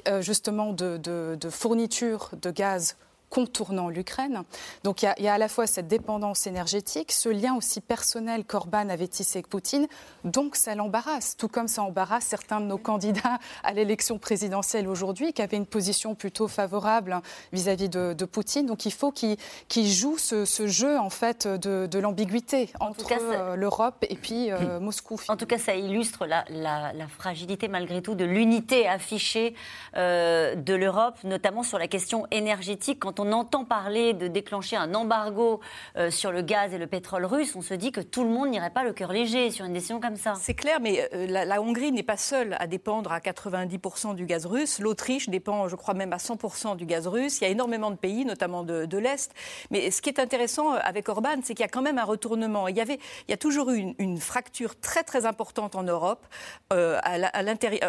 [0.09, 2.97] euh, justement de, de fourniture de gaz
[3.31, 4.43] contournant l'Ukraine.
[4.85, 8.89] Donc il y, a à la fois cette dépendance énergétique, ce lien aussi personnel qu'Orban
[8.89, 9.87] avait tissé avec Poutine,
[10.25, 15.33] donc ça l'embarrasse, tout comme ça embarrasse certains de nos candidats à l'élection présidentielle aujourd'hui,
[15.33, 17.21] qui avaient une position plutôt favorable
[17.53, 18.67] vis-à-vis de, Poutine.
[18.67, 19.37] Donc il faut qu'il
[19.75, 25.21] joue ce, jeu en fait de, l'ambiguïté entre euh, l'Europe et puis euh, Moscou.
[25.29, 29.55] En tout cas, ça illustre la, fragilité malgré tout de l'unité affichée
[29.97, 32.99] euh, de l'Europe, notamment sur la question énergétique.
[33.01, 35.61] Quand on entend parler de déclencher un embargo
[35.97, 38.49] euh, sur le gaz et le pétrole russe, on se dit que tout le monde
[38.49, 40.35] n'irait pas le cœur léger sur une décision comme ça.
[40.41, 44.47] C'est clair, mais euh, la, Hongrie n'est pas seule à dépendre à 90% du gaz
[44.47, 44.79] russe.
[44.79, 47.41] L'Autriche dépend, je crois, même à 100% du gaz russe.
[47.41, 49.33] Il y a énormément de pays, notamment de, l'Est.
[49.71, 52.05] Mais ce qui est intéressant euh, avec Orban, c'est qu'il y a quand même un
[52.05, 52.69] retournement.
[52.69, 52.99] Il y, avait,
[53.29, 56.27] il y a toujours eu une, fracture très, très importante en Europe,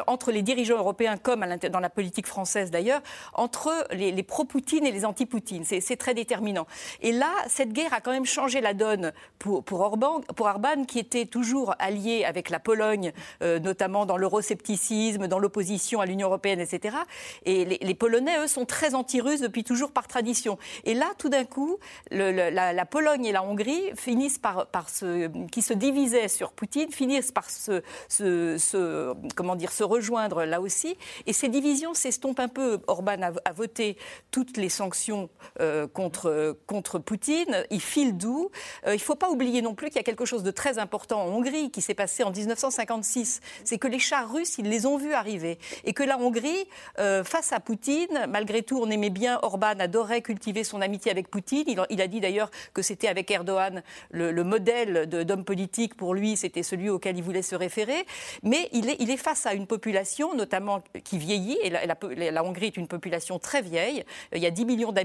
[0.07, 3.01] entre les dirigeants européens comme dans la politique française d'ailleurs,
[3.33, 5.63] entre les, les pro-Poutine et les anti Poutine.
[5.63, 6.67] C'est très déterminant.
[7.01, 10.49] Et là, cette guerre a quand même changé la donne pour, Orban, pour
[10.87, 13.11] qui était toujours allié avec la Pologne,
[13.41, 16.95] euh, notamment dans l'euroscepticisme, dans l'opposition à l'Union européenne, etc.
[17.45, 20.57] Et les, Polonais, eux, sont très anti-russes depuis toujours par tradition.
[20.85, 21.77] Et là, tout d'un coup,
[22.11, 24.67] la, Pologne et la Hongrie finissent par,
[25.51, 27.81] qui se divisaient sur Poutine, finissent par se,
[29.35, 30.97] comment dire, se rejoindre là aussi.
[31.27, 32.79] Et ces divisions s'estompent un peu.
[32.87, 33.97] Orban a, voté
[34.31, 35.10] toutes les sanctions
[35.59, 37.65] euh, contre, contre Poutine.
[37.69, 38.49] Il file doux.
[38.85, 40.79] Euh, il ne faut pas oublier non plus qu'il y a quelque chose de très
[40.79, 43.41] important en Hongrie qui s'est passé en 1956.
[43.63, 45.57] C'est que les chars russes, ils les ont vus arriver.
[45.83, 46.67] Et que la Hongrie,
[46.99, 51.29] euh, face à Poutine, malgré tout, on aimait bien, Orban adorait cultiver son amitié avec
[51.29, 51.65] Poutine.
[51.89, 56.37] Il, a dit d'ailleurs que c'était avec Erdogan le, le modèle d'homme politique pour lui,
[56.37, 58.05] c'était celui auquel il voulait se référer.
[58.43, 62.77] Mais il est, face à une population, notamment qui vieillit, et la, la, Hongrie est
[62.77, 64.03] une population très vieille.
[64.33, 65.00] Il y a 10 millions d'habitants,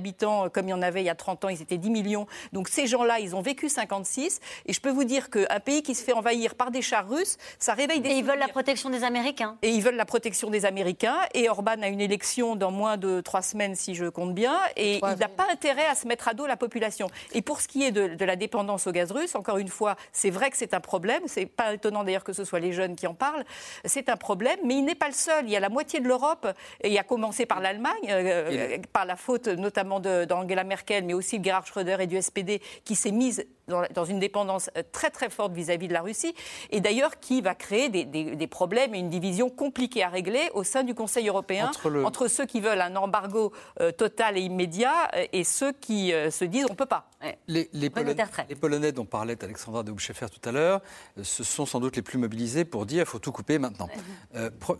[0.52, 2.26] comme il y en avait il y a 30 ans, ils étaient 10 millions.
[2.52, 4.40] Donc ces gens-là, ils ont vécu 56.
[4.66, 7.36] Et je peux vous dire qu'un pays qui se fait envahir par des chars russes,
[7.58, 8.10] ça réveille des.
[8.10, 9.56] Et ils veulent la protection des Américains.
[9.62, 11.18] Et ils veulent la protection des Américains.
[11.34, 14.58] Et Orban a une élection dans moins de trois semaines, si je compte bien.
[14.76, 17.08] Et il n'a pas intérêt à se mettre à dos la population.
[17.32, 19.96] Et pour ce qui est de, de la dépendance au gaz russe, encore une fois,
[20.12, 21.22] c'est vrai que c'est un problème.
[21.26, 23.44] C'est pas étonnant d'ailleurs que ce soit les jeunes qui en parlent.
[23.84, 25.44] C'est un problème, mais il n'est pas le seul.
[25.44, 26.46] Il y a la moitié de l'Europe,
[26.82, 31.38] et il a commencé par l'Allemagne, euh, par la faute notamment d'Angela Merkel, mais aussi
[31.38, 35.30] de Gerhard Schröder et du SPD, qui s'est mise dans, une dépendance euh, très très
[35.30, 36.34] forte vis-à-vis de la Russie,
[36.70, 40.84] et d'ailleurs qui va créer des, problèmes et une division compliquée à régler au sein
[40.84, 41.70] du Conseil européen
[42.04, 46.66] entre, ceux qui veulent un embargo euh, total et immédiat et ceux qui se disent
[46.68, 47.10] on ne peut pas.
[47.48, 50.80] Les, les, Polonais, dont parlait Alexandra de Bouchefer tout à l'heure,
[51.20, 53.88] ce sont sans doute les plus mobilisés pour dire il faut tout couper maintenant.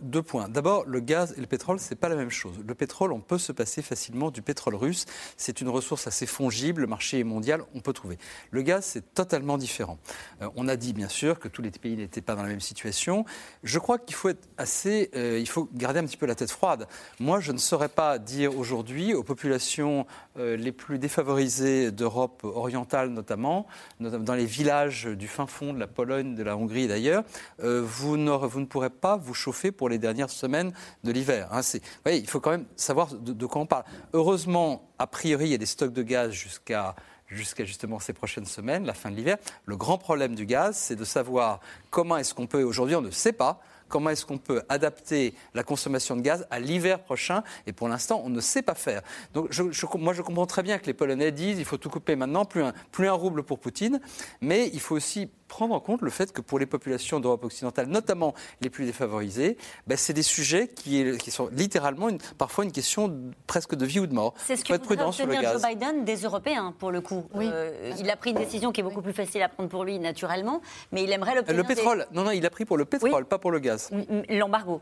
[0.01, 0.47] deux points.
[0.47, 2.55] D'abord, le gaz et le pétrole, c'est pas la même chose.
[2.65, 5.05] Le pétrole, on peut se passer facilement du pétrole russe.
[5.35, 6.81] C'est une ressource assez fongible.
[6.81, 8.17] Le marché est mondial, on peut trouver.
[8.51, 9.97] Le gaz, c'est totalement différent.
[10.41, 12.61] Euh, on a dit, bien sûr, que tous les pays n'étaient pas dans la même
[12.61, 13.25] situation.
[13.63, 15.09] Je crois qu'il faut être assez.
[15.15, 16.87] Euh, il faut garder un petit peu la tête froide.
[17.19, 20.05] Moi, je ne saurais pas dire aujourd'hui aux populations
[20.37, 23.67] euh, les plus défavorisées d'Europe orientale, notamment,
[23.99, 27.23] dans les villages du fin fond de la Pologne, de la Hongrie d'ailleurs,
[27.59, 30.73] vous, vous ne pourrez pas vous chauffer pour les dernières semaines
[31.03, 31.49] de l'hiver.
[31.51, 31.61] Hein.
[32.05, 33.83] il faut quand même savoir de, quoi on parle.
[34.13, 36.95] Heureusement, a priori, il y a des stocks de gaz jusqu'à
[37.27, 39.37] jusqu'à justement ces prochaines semaines, la fin de l'hiver.
[39.65, 41.59] Le grand problème du gaz, c'est de savoir
[41.89, 45.63] comment est-ce qu'on peut, aujourd'hui on ne sait pas, comment est-ce qu'on peut adapter la
[45.63, 49.01] consommation de gaz à l'hiver prochain Et pour l'instant, on ne sait pas faire.
[49.33, 49.57] Donc,
[49.95, 52.63] moi, je comprends très bien que les Polonais disent il faut tout couper maintenant, plus
[52.63, 53.99] un, plus un rouble pour Poutine,
[54.41, 57.87] mais il faut aussi prendre en compte le fait que pour les populations d'Europe occidentale,
[57.87, 62.71] notamment les plus défavorisées, ben, c'est des sujets qui, qui, sont littéralement une, parfois une
[62.71, 63.13] question
[63.47, 64.33] presque de vie ou de mort.
[64.45, 65.61] C'est ce que être prudent sur le gaz.
[65.61, 67.23] Joe Biden des Européens, pour le coup.
[67.35, 69.99] Euh, il a pris une décision qui est beaucoup plus facile à prendre pour lui,
[69.99, 71.61] naturellement, mais il aimerait l'obtenir.
[71.61, 73.89] Le pétrole, non, non, il a pris pour le pétrole, pas pour le gaz.
[74.29, 74.81] L'embargo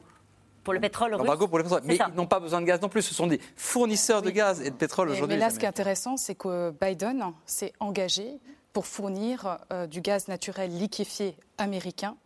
[0.63, 1.19] pour le pétrole russe.
[1.19, 1.81] L'embargo pour le pétrole.
[1.85, 3.03] Mais ils n'ont pas besoin de gaz non plus.
[3.03, 5.37] Ce sont des fournisseurs de gaz et de pétrole aujourd'hui.
[5.37, 8.39] Mais là, ce qui est intéressant, c'est que Biden s'est engagé
[8.75, 12.17] pour fournir euh, du gaz naturel liquéfié américain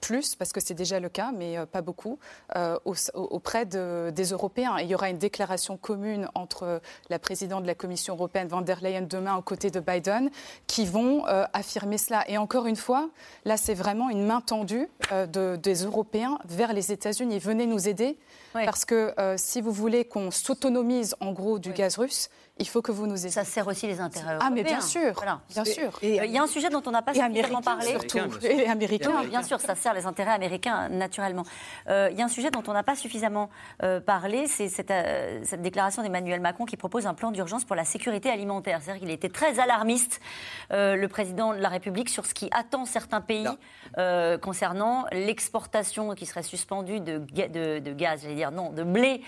[0.00, 2.18] plus, parce que c'est déjà le cas, mais euh, pas beaucoup,
[2.56, 2.78] euh,
[3.12, 4.78] auprès des Européens.
[4.78, 6.80] il y aura une déclaration commune entre
[7.10, 10.30] la présidente de la Commission européenne, Van der Leyen, demain aux côtés de Biden,
[10.66, 12.24] qui vont affirmer cela.
[12.30, 13.10] Et encore une fois,
[13.44, 14.88] là, c'est vraiment une main tendue
[15.26, 17.40] des Européens vers les États-Unis.
[17.40, 18.16] Venez nous aider,
[18.52, 22.92] parce que si vous voulez qu'on s'autonomise en gros du gaz russe, il faut que
[22.92, 23.30] vous nous aidiez.
[23.30, 24.48] Ça sert aussi les intérêts européens.
[24.50, 25.12] Ah, mais bien sûr,
[25.50, 25.98] bien sûr.
[26.02, 27.90] Et, il y a un sujet dont on n'a pas suffisamment parlé.
[27.90, 28.18] Surtout.
[28.42, 29.24] Et les Américains.
[29.24, 31.44] bien sûr, ça sert les intérêts américains, naturellement.
[31.88, 33.50] Euh, il y a un sujet dont on n'a pas suffisamment
[33.82, 37.76] euh, parlé, c'est cette, euh, cette, déclaration d'Emmanuel Macron qui propose un plan d'urgence pour
[37.76, 38.80] la sécurité alimentaire.
[38.82, 40.20] C'est-à-dire qu'il était très alarmiste,
[40.70, 43.46] le président de la République, sur ce qui attend certains pays
[44.42, 49.22] concernant l'exportation qui serait suspendue de, de, de gaz, j'allais dire non, de blé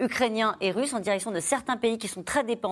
[0.00, 2.71] ukrainien et russe en direction de certains pays qui sont très dépendants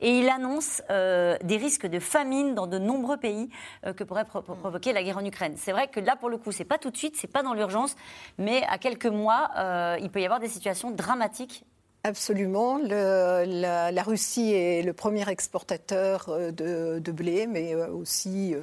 [0.00, 3.48] et il annonce euh, des risques de famine dans de nombreux pays
[3.84, 5.54] euh, que pourrait provoquer la guerre en Ukraine.
[5.56, 7.54] C'est vrai que là, pour le coup, c'est pas tout de suite, c'est pas dans
[7.54, 7.96] l'urgence,
[8.38, 11.64] mais à quelques mois, euh, il peut y avoir des situations dramatiques
[12.06, 12.78] Absolument.
[12.78, 16.52] la, Russie est le premier exportateur euh,
[17.00, 18.62] de, blé, mais euh, aussi euh,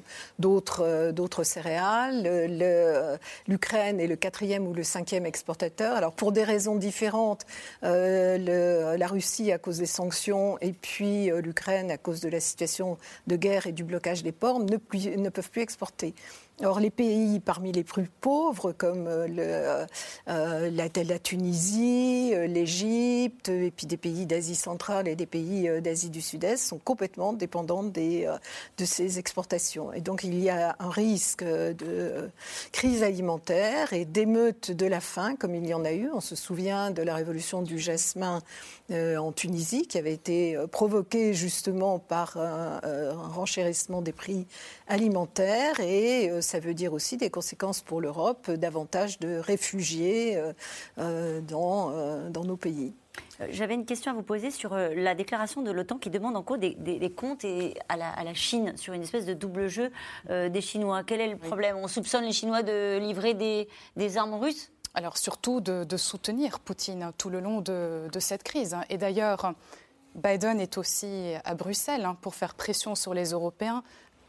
[1.12, 2.24] d'autres céréales.
[3.50, 5.98] L'Ukraine est le quatrième ou le cinquième exportateur.
[5.98, 7.46] Alors pour des raisons différentes,
[7.82, 13.36] la Russie à cause des sanctions et puis l'Ukraine à cause de la situation de
[13.36, 14.78] guerre et du blocage des ports ne,
[15.18, 16.16] ne peuvent plus exporter.
[16.64, 19.86] Or, les pays parmi les plus pauvres, comme le,
[20.28, 26.58] la, Tunisie, l'Égypte, et puis des pays d'Asie centrale et des pays d'Asie du Sud-Est,
[26.58, 29.92] sont complètement dépendants de ces exportations.
[29.94, 32.30] Et donc, il y a un risque de
[32.72, 36.10] crise alimentaire et d'émeute de la faim, comme il y en a eu.
[36.14, 38.42] On se souvient de la révolution du jasmin
[38.92, 44.46] euh, en Tunisie, qui avait été euh, provoquée justement par un, euh, renchérissement des prix
[44.88, 45.80] alimentaires.
[45.80, 50.40] Et ça veut dire aussi des conséquences pour l'Europe, davantage de réfugiés
[50.98, 52.94] dans, dans nos pays.
[53.50, 56.76] J'avais une question à vous poser sur la déclaration de l'OTAN qui demande en des,
[56.76, 59.92] des, comptes et à, la, à, la, Chine sur une espèce de double jeu
[60.30, 61.04] des Chinois.
[61.04, 61.78] Quel est le problème?
[61.78, 64.72] On soupçonne les Chinois de livrer des, des armes russes?
[64.96, 68.78] Alors surtout de, soutenir Poutine tout le long de, cette crise.
[68.90, 69.54] Et d'ailleurs,
[70.16, 73.84] Biden est aussi à Bruxelles hein, pour faire pression sur les Européens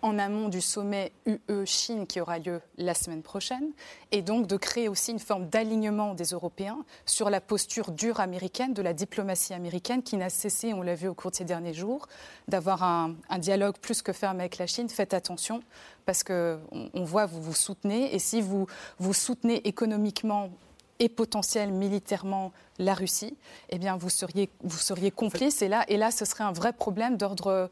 [0.05, 3.71] en amont du sommet UE-Chine qui aura lieu la semaine prochaine,
[4.13, 8.75] et donc de créer aussi une forme d'alignement des Européens sur la posture dure américaine,
[8.75, 11.73] de la diplomatie américaine, qui n'a cessé, on l'a vu au cours de ces derniers
[11.73, 12.07] jours,
[12.49, 14.91] d'avoir un, dialogue plus que ferme avec la Chine.
[14.91, 15.63] Faites attention,
[16.05, 16.61] parce qu'on
[16.93, 18.67] on voit, vous vous soutenez, et si vous
[18.99, 20.51] vous soutenez économiquement
[20.99, 23.37] et potentiel militairement la Russie,
[23.71, 25.63] eh bien vous seriez, vous seriez complice.
[25.63, 27.71] Et là, et là, ce serait un vrai problème d'ordre,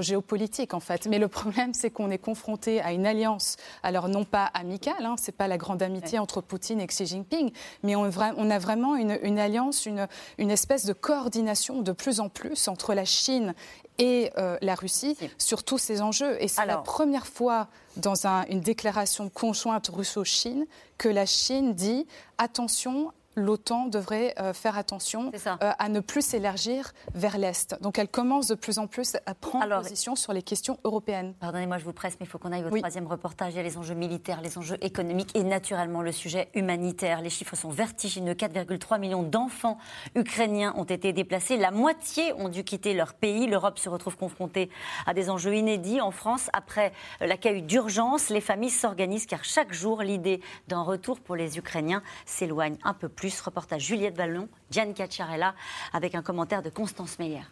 [0.00, 1.06] géopolitique, en fait.
[1.06, 5.16] Mais le problème, c'est qu'on est confronté à une alliance, alors non pas amicale, hein,
[5.18, 7.50] c'est pas la grande amitié entre Poutine et Xi Jinping,
[7.82, 10.06] mais on, on a vraiment une, une alliance, une,
[10.38, 13.54] une espèce de coordination de plus en plus entre la Chine
[13.98, 16.36] et euh, la Russie sur tous ces enjeux.
[16.42, 20.66] Et c'est la première fois dans une déclaration conjointe russo-chine
[20.98, 26.92] que la Chine dit attention l'OTAN devrait euh, faire attention euh, à ne plus s'élargir
[27.14, 27.76] vers l'Est.
[27.82, 31.34] Donc elle commence de plus en plus à prendre position sur les questions européennes.
[31.38, 33.52] Pardonnez-moi, je vous presse, mais il faut qu'on aille au troisième reportage.
[33.52, 37.20] Il y a les enjeux militaires, les enjeux économiques et naturellement le sujet humanitaire.
[37.20, 38.32] Les chiffres sont vertigineux.
[38.32, 39.78] 4,3 millions d'enfants
[40.14, 41.56] ukrainiens ont été déplacés.
[41.56, 43.46] La moitié ont dû quitter leur pays.
[43.46, 44.70] L'Europe se retrouve confrontée
[45.06, 46.00] à des enjeux inédits.
[46.00, 51.36] En France, après l'accueil d'urgence, les familles s'organisent car chaque jour, l'idée d'un retour pour
[51.36, 55.54] les Ukrainiens s'éloigne un peu plus Reportage Juliette Ballon, Diane Cacciarella,
[55.92, 57.42] avec un commentaire de Constance Meyer.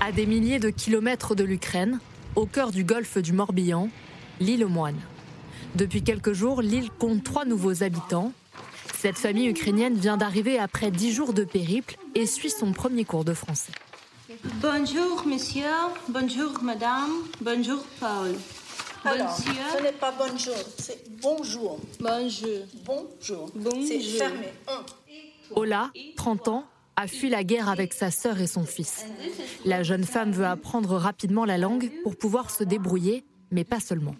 [0.00, 2.00] À des milliers de kilomètres de l'Ukraine,
[2.34, 3.88] au cœur du golfe du Morbihan,
[4.40, 5.00] l'île aux Moines.
[5.74, 8.32] Depuis quelques jours, l'île compte trois nouveaux habitants.
[8.98, 13.24] Cette famille ukrainienne vient d'arriver après dix jours de périple et suit son premier cours
[13.24, 13.72] de français.
[14.60, 15.62] Bonjour, monsieur.
[16.08, 17.10] Bonjour, madame.
[17.40, 18.34] Bonjour, Paul.
[19.04, 21.80] Alors, ce n'est pas bonjour, c'est bonjour.
[22.00, 22.66] Bonjour.
[22.84, 23.50] Bonjour.
[23.54, 23.84] bonjour.
[23.86, 24.48] C'est fermé.
[25.54, 26.64] Ola, 30 ans,
[26.96, 29.04] a fui la guerre avec sa sœur et son fils.
[29.64, 34.14] La jeune femme veut apprendre rapidement la langue pour pouvoir se débrouiller, mais pas seulement.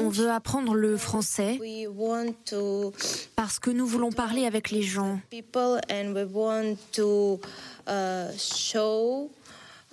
[0.00, 1.60] On veut apprendre le français
[3.36, 5.20] parce que nous voulons parler avec les gens.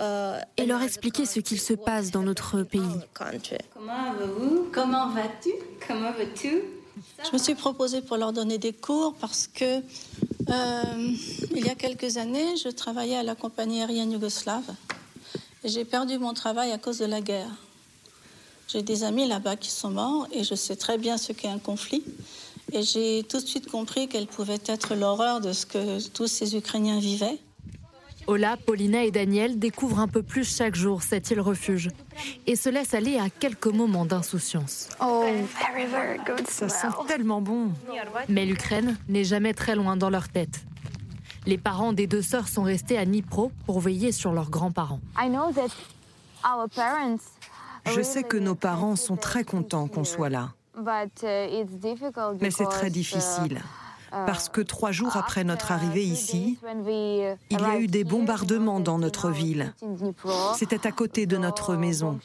[0.02, 2.82] Euh, et leur expliquer ce qu'il se passe dans notre pays.
[3.14, 4.70] Comment vas-vous?
[4.74, 5.52] Comment vas-tu?
[5.88, 6.64] Comment vas-tu?
[7.24, 9.78] Je me suis proposée pour leur donner des cours parce que
[10.50, 11.14] euh,
[11.56, 14.70] il y a quelques années, je travaillais à la compagnie aérienne yougoslave
[15.64, 17.52] et j'ai perdu mon travail à cause de la guerre.
[18.68, 21.60] J'ai des amis là-bas qui sont morts et je sais très bien ce qu'est un
[21.60, 22.04] conflit.
[22.72, 26.56] Et j'ai tout de suite compris quelle pouvait être l'horreur de ce que tous ces
[26.56, 27.38] Ukrainiens vivaient.
[28.28, 31.90] Ola, Paulina et Daniel découvrent un peu plus chaque jour cette île refuge
[32.48, 34.90] et se laissent aller à quelques moments d'insouciance.
[35.02, 35.26] Oh,
[36.48, 37.72] ça sent tellement bon.
[38.30, 40.62] Mais l'Ukraine n'est jamais très loin dans leur tête.
[41.46, 45.00] Les parents des deux sœurs sont restés à Dnipro pour veiller sur leurs grands-parents.
[47.86, 50.50] Je sais que nos parents sont très contents qu'on soit là.
[52.40, 53.62] Mais c'est très difficile
[54.12, 56.58] parce que trois jours après notre arrivée ici,
[57.50, 59.74] il y a eu des bombardements dans notre ville.
[60.56, 62.20] C'était à côté de notre maison.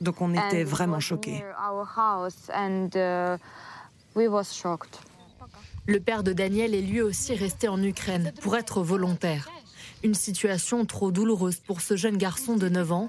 [0.00, 1.44] Donc on était vraiment choqués.
[5.86, 9.48] Le père de Daniel est lui aussi resté en Ukraine pour être volontaire.
[10.04, 13.08] Une situation trop douloureuse pour ce jeune garçon de 9 ans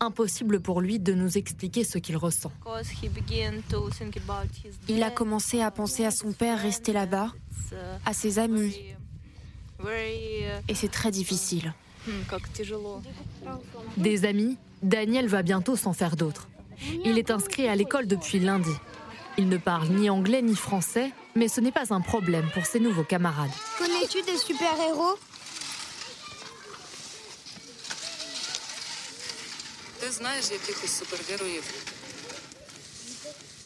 [0.00, 2.52] impossible pour lui de nous expliquer ce qu'il ressent.
[4.88, 7.32] Il a commencé à penser à son père resté là-bas,
[8.04, 8.76] à ses amis.
[10.68, 11.74] Et c'est très difficile.
[13.96, 16.48] Des amis, Daniel va bientôt s'en faire d'autres.
[17.04, 18.70] Il est inscrit à l'école depuis lundi.
[19.38, 22.80] Il ne parle ni anglais ni français, mais ce n'est pas un problème pour ses
[22.80, 23.50] nouveaux camarades.
[23.78, 25.18] Connais-tu des super-héros?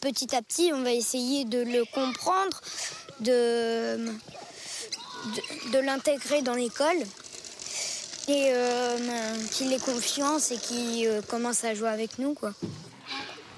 [0.01, 2.59] Petit à petit, on va essayer de le comprendre,
[3.19, 3.97] de,
[5.71, 6.97] de, l'intégrer dans l'école
[8.27, 12.33] et euh, qu'il ait confiance et qu'il euh, commence à jouer avec nous.
[12.33, 12.53] Quoi.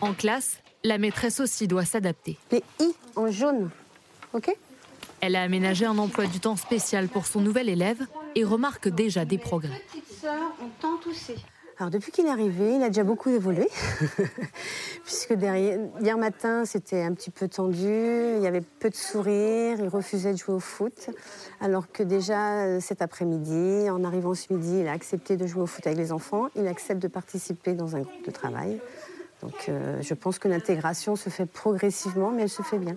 [0.01, 2.37] En classe, la maîtresse aussi doit s'adapter.
[2.51, 3.69] Les i en jaune,
[4.33, 4.53] ok?
[5.21, 8.05] Elle a aménagé un emploi du temps spécial pour son nouvel élève
[8.35, 9.81] et remarque déjà des progrès.
[10.25, 10.99] on tend
[11.79, 13.67] alors depuis qu'il est arrivé, il a déjà beaucoup évolué,
[15.03, 19.77] puisque derrière, hier matin c'était un petit peu tendu, il y avait peu de sourires,
[19.79, 21.09] il refusait de jouer au foot,
[21.61, 25.63] alors que déjà euh, cet après-midi, en arrivant ce midi, il a accepté de jouer
[25.63, 28.79] au foot avec les enfants, il accepte de participer dans un groupe de travail.
[29.41, 32.95] Donc euh, je pense que l'intégration se fait progressivement, mais elle se fait bien.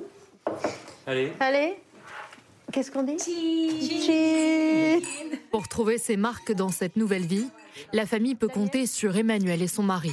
[1.06, 1.32] Allez.
[1.40, 1.78] Allez.
[2.72, 3.16] Qu'est-ce qu'on dit?
[5.50, 7.48] Pour trouver ses marques dans cette nouvelle vie,
[7.92, 10.12] la famille peut compter sur Emmanuel et son mari.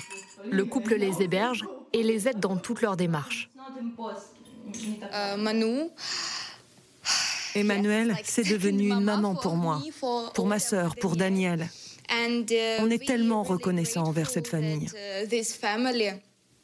[0.52, 3.50] Le couple les héberge et les aide dans toutes leurs démarches.
[5.14, 5.88] Euh,
[7.56, 9.82] Emmanuel, c'est devenu une maman pour moi,
[10.34, 11.70] pour ma sœur, pour Daniel.
[12.10, 14.90] On est tellement reconnaissant envers cette famille.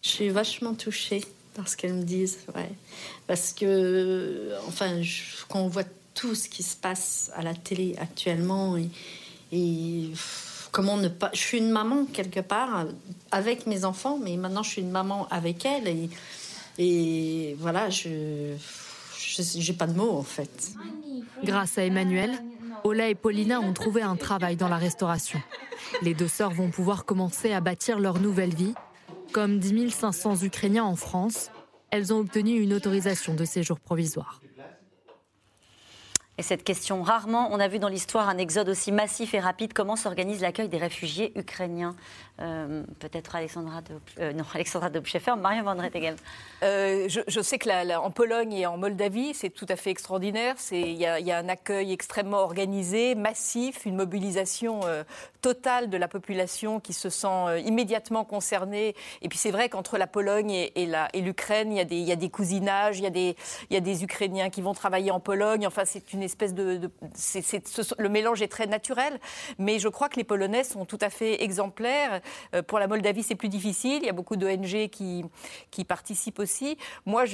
[0.01, 1.23] Je suis vachement touchée
[1.53, 2.39] par ce qu'elles me disent,
[3.27, 5.01] parce que, enfin,
[5.47, 5.83] quand on voit
[6.13, 8.89] tout ce qui se passe à la télé actuellement et,
[9.51, 10.09] et
[10.71, 11.29] comment ne pas.
[11.33, 12.85] Je suis une maman quelque part
[13.31, 16.09] avec mes enfants, mais maintenant je suis une maman avec elles et,
[16.77, 18.55] et voilà, je
[19.37, 20.71] j'ai pas de mots en fait.
[21.43, 22.31] Grâce à Emmanuel,
[22.83, 25.39] Ola et Paulina ont trouvé un travail dans la restauration.
[26.01, 28.73] Les deux sœurs vont pouvoir commencer à bâtir leur nouvelle vie.
[29.31, 31.51] Comme 10 500 Ukrainiens en France,
[31.91, 34.41] elles ont obtenu une autorisation de séjour provisoire.
[36.39, 39.73] Et cette question, rarement on a vu dans l'histoire un exode aussi massif et rapide.
[39.73, 41.97] Comment s'organise l'accueil des réfugiés ukrainiens?
[42.41, 44.33] Euh, peut-être Alexandra de, euh,
[45.37, 45.77] Marion Van
[46.63, 50.55] euh, je, sais que en Pologne et en Moldavie, c'est tout à fait extraordinaire.
[50.71, 54.81] Il y, a un accueil extrêmement organisé, massif, une mobilisation
[55.41, 58.95] totale de la population qui se sent immédiatement concernée.
[59.21, 63.35] Et puis c'est vrai qu'entre la Pologne et, l'Ukraine, il, y a des cousinages, il
[63.69, 65.67] y a des Ukrainiens qui vont travailler en Pologne.
[65.67, 66.89] Enfin, c'est une espèce de...
[67.97, 69.19] le mélange est très naturel.
[69.57, 72.21] Mais je crois que les Polonais sont tout à fait exemplaires.
[72.55, 73.99] Euh, pour la Moldavie, c'est plus difficile.
[74.01, 75.25] Il y a beaucoup d'ONG qui,
[75.71, 76.77] qui participent aussi.
[77.05, 77.25] Moi,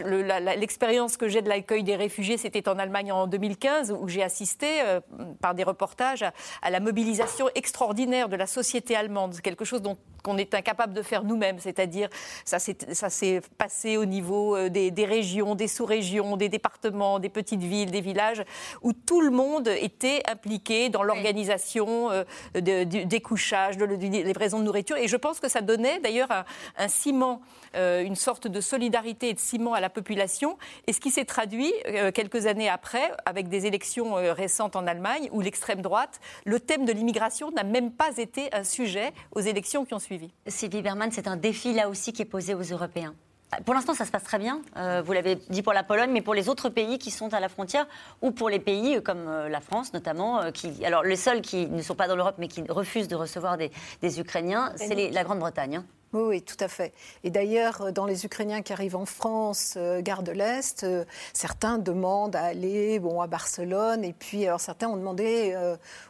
[0.57, 4.81] l'expérience que j'ai de l'accueil des réfugiés, c'était en Allemagne en 2015, où j'ai assisté
[4.81, 4.99] euh,
[5.41, 6.23] par des reportages
[6.61, 11.03] à, la mobilisation extraordinaire de la société allemande, quelque chose dont qu'on est incapable de
[11.03, 12.09] faire nous-mêmes, c'est-à-dire
[12.45, 17.61] ça s'est passé au niveau euh, des, des régions, des sous-régions, des départements, des petites
[17.61, 18.43] villes, des villages,
[18.81, 22.09] où tout le monde était impliqué dans l'organisation
[22.55, 26.45] des couchages, de, de livraison de nourriture et je pense que ça donnait d'ailleurs
[26.77, 27.41] un, ciment,
[27.75, 30.57] euh, une sorte de solidarité et de ciment à la population.
[30.87, 34.87] Et ce qui s'est traduit euh, quelques années après, avec des élections euh, récentes en
[34.87, 39.41] Allemagne, où l'extrême droite, le thème de l'immigration n'a même pas été un sujet aux
[39.41, 40.31] élections qui ont suivi.
[40.47, 43.15] Sylvie Berman, c'est un défi là aussi qui est posé aux Européens.
[43.63, 44.61] Pour l'instant, ça se passe très bien.
[45.03, 47.47] vous l'avez dit pour la Pologne, mais pour les autres pays qui sont à la
[47.47, 47.87] frontière
[48.21, 51.95] ou pour les pays comme la France notamment, qui, alors les seuls qui ne sont
[51.95, 55.77] pas dans l'Europe mais qui refusent de recevoir des, Ukrainiens, c'est la Grande-Bretagne.
[55.77, 55.85] Hein.
[56.15, 56.93] Oui, oui, tout à fait.
[57.25, 61.03] Et d'ailleurs, euh, dans les Ukrainiens qui arrivent en France, euh, gare de l'Est, euh,
[61.33, 65.53] certains demandent à aller bon, à Barcelone, et puis alors certains ont demandé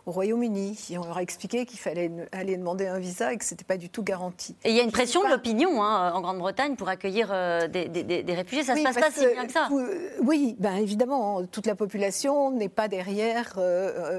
[0.05, 0.77] au Royaume-Uni.
[0.91, 3.63] Et on leur a expliqué qu'il fallait aller demander un visa et que ce n'était
[3.63, 4.55] pas du tout garanti.
[4.63, 7.29] Et il y a une pression de l'opinion hein, en Grande-Bretagne pour accueillir
[7.69, 8.63] des, réfugiés.
[8.63, 9.69] Ça ne se passe pas si bien que ça.
[10.21, 13.59] Oui, ben, évidemment, toute la population n'est pas derrière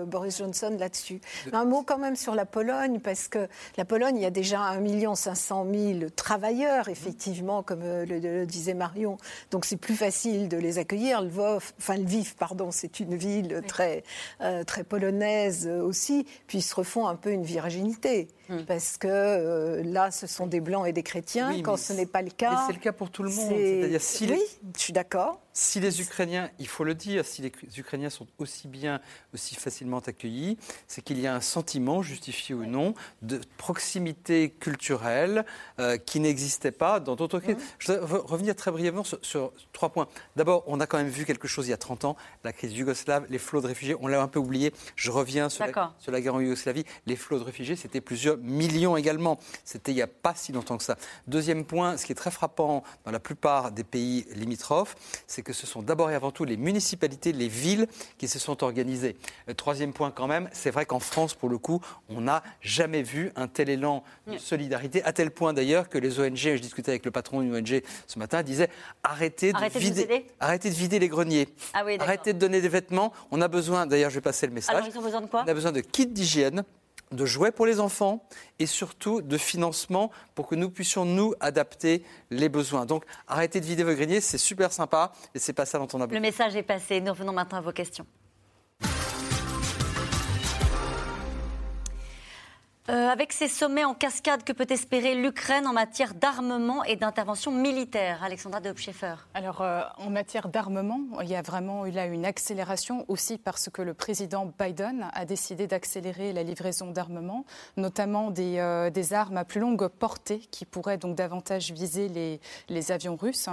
[0.06, 1.20] Boris Johnson là-dessus.
[1.52, 4.60] Un mot quand même sur la Pologne, parce que la Pologne, il y a déjà
[4.60, 5.75] 1 500 000
[6.14, 9.18] travailleurs, effectivement, comme euh, le, disait Marion.
[9.50, 11.22] Donc c'est plus facile de les accueillir.
[11.22, 14.02] Lvov, enfin Lviv, pardon, c'est une ville très,
[14.40, 16.26] euh, très polonaise aussi.
[16.46, 18.28] Puis ils se refont un peu une virginité.
[18.48, 18.64] Hmm.
[18.66, 22.22] Parce que euh, là, ce sont des blancs et des chrétiens, quand ce n'est pas
[22.22, 22.64] le cas.
[22.66, 23.54] c'est le cas pour tout le monde.
[23.56, 24.42] C'est-à-dire si oui,
[24.74, 25.40] je suis d'accord.
[25.52, 29.00] Si les Ukrainiens, il faut le dire, si les Ukrainiens sont aussi bien,
[29.32, 32.92] aussi facilement accueillis, c'est qu'il y a un sentiment, justifié ou non,
[33.22, 35.46] de proximité culturelle
[35.80, 37.56] euh, qui n'existait pas dans d'autres pays.
[37.78, 40.08] Je voudrais revenir très brièvement sur, trois points.
[40.36, 42.74] D'abord, on a quand même vu quelque chose il y a 30 ans, la crise
[42.74, 44.74] yougoslave, les flots de réfugiés, on l'a un peu oublié.
[44.94, 46.84] Je reviens sur la, sur la guerre en Yougoslavie.
[47.06, 49.38] Les flots de réfugiés, c'était plusieurs millions également.
[49.64, 50.96] C'était il n'y a pas si longtemps que ça.
[51.26, 55.52] Deuxième point, ce qui est très frappant dans la plupart des pays limitrophes, c'est que
[55.52, 57.86] ce sont d'abord et avant tout les municipalités, les villes
[58.18, 59.16] qui se sont organisées.
[59.56, 63.32] troisième point quand même, c'est vrai qu'en France, pour le coup, on n'a jamais vu
[63.36, 67.04] un tel élan de solidarité, à tel point d'ailleurs que les ONG, je discutais avec
[67.04, 68.68] le patron d'une ONG ce matin, disait
[69.02, 73.12] arrêtez de, vider, arrêtez de vider les greniers, ah arrêtez de donner des vêtements.
[73.30, 75.44] On a besoin, d'ailleurs je vais passer le message, Alors, ils ont besoin de quoi?
[75.46, 76.64] On a besoin de kits d'hygiène,
[77.12, 78.26] de jouets pour les enfants
[78.58, 82.86] et surtout de financement pour que nous puissions nous adapter les besoins.
[82.86, 86.00] Donc arrêtez de vider vos greniers, c'est super sympa et c'est pas ça dont on
[86.00, 86.20] a besoin.
[86.20, 87.00] Le message est passé.
[87.00, 88.06] Nous revenons maintenant à vos questions.
[92.88, 97.50] Euh, avec ces sommets en cascade, que peut espérer l'Ukraine en matière d'armement et d'intervention
[97.50, 98.72] militaire Alexandra de
[99.34, 103.70] Alors, euh, en matière d'armement, il y a vraiment eu là une accélération aussi parce
[103.70, 107.44] que le président Biden a décidé d'accélérer la livraison d'armement,
[107.76, 112.40] notamment des, euh, des, armes à plus longue portée qui pourraient donc davantage viser les,
[112.68, 113.48] les avions russes,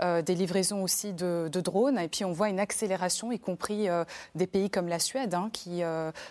[0.00, 1.98] des livraisons aussi de, de, drones.
[1.98, 3.88] Et puis, on voit une accélération, y compris
[4.34, 5.82] des pays comme la Suède, hein, qui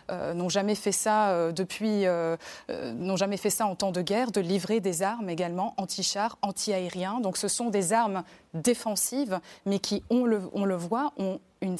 [0.10, 2.06] n'ont jamais fait ça depuis
[2.70, 6.38] euh, n'ont jamais fait ça en temps de guerre, de livrer des armes également anti-chars,
[6.42, 7.20] anti-aériens.
[7.20, 8.24] Donc ce sont des armes
[8.54, 11.78] défensives, mais qui, on le, on le voit, ont une,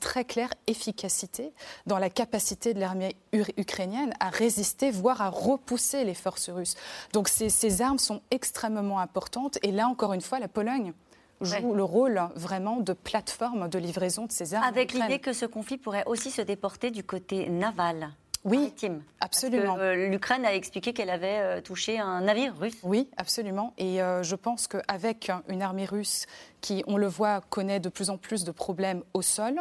[0.00, 1.52] très claire efficacité
[1.86, 3.16] dans la capacité de l'armée
[3.56, 6.76] ukrainienne à résister, voire à repousser les forces russes.
[7.12, 9.58] Donc ces, ces, armes sont extrêmement importantes.
[9.62, 10.92] Et là, encore une fois, la Pologne
[11.40, 14.64] joue le rôle vraiment de plateforme de livraison de ces armes.
[14.64, 18.10] Avec l'idée que ce conflit pourrait aussi se déporter du côté naval.
[18.44, 18.74] Oui,
[19.20, 19.78] absolument.
[19.78, 22.76] Euh, L'Ukraine a expliqué qu'elle avait euh, touché un navire russe.
[22.82, 23.72] Oui, absolument.
[23.78, 26.26] Et euh, je pense qu'avec une armée russe
[26.60, 29.60] qui, on le voit, connaît de plus en plus de problèmes au sol,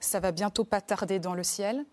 [0.00, 1.84] ça va bientôt pas tarder dans le ciel.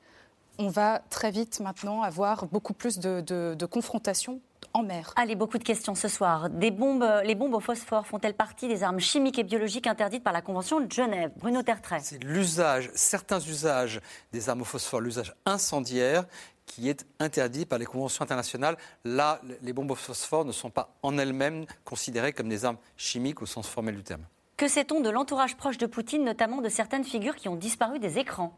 [0.58, 4.42] On va très vite maintenant avoir beaucoup plus de, de confrontations
[4.74, 5.14] en mer.
[5.16, 6.50] Allez, beaucoup de questions ce soir.
[6.50, 10.34] Des bombes, les bombes au phosphore font-elles partie des armes chimiques et biologiques interdites par
[10.34, 11.32] la Convention de Genève?
[11.38, 12.00] Bruno Tertrais.
[12.02, 14.02] C'est l'usage, certains usages
[14.32, 16.26] des armes au phosphore, l'usage incendiaire,
[16.66, 18.78] qui est interdit par les conventions internationales.
[19.04, 23.42] Là, les bombes au phosphore ne sont pas en elles-mêmes considérées comme des armes chimiques
[23.42, 24.24] au sens formel du terme.
[24.56, 28.20] Que sait-on de l'entourage proche de Poutine, notamment de certaines figures qui ont disparu des
[28.20, 28.54] écrans?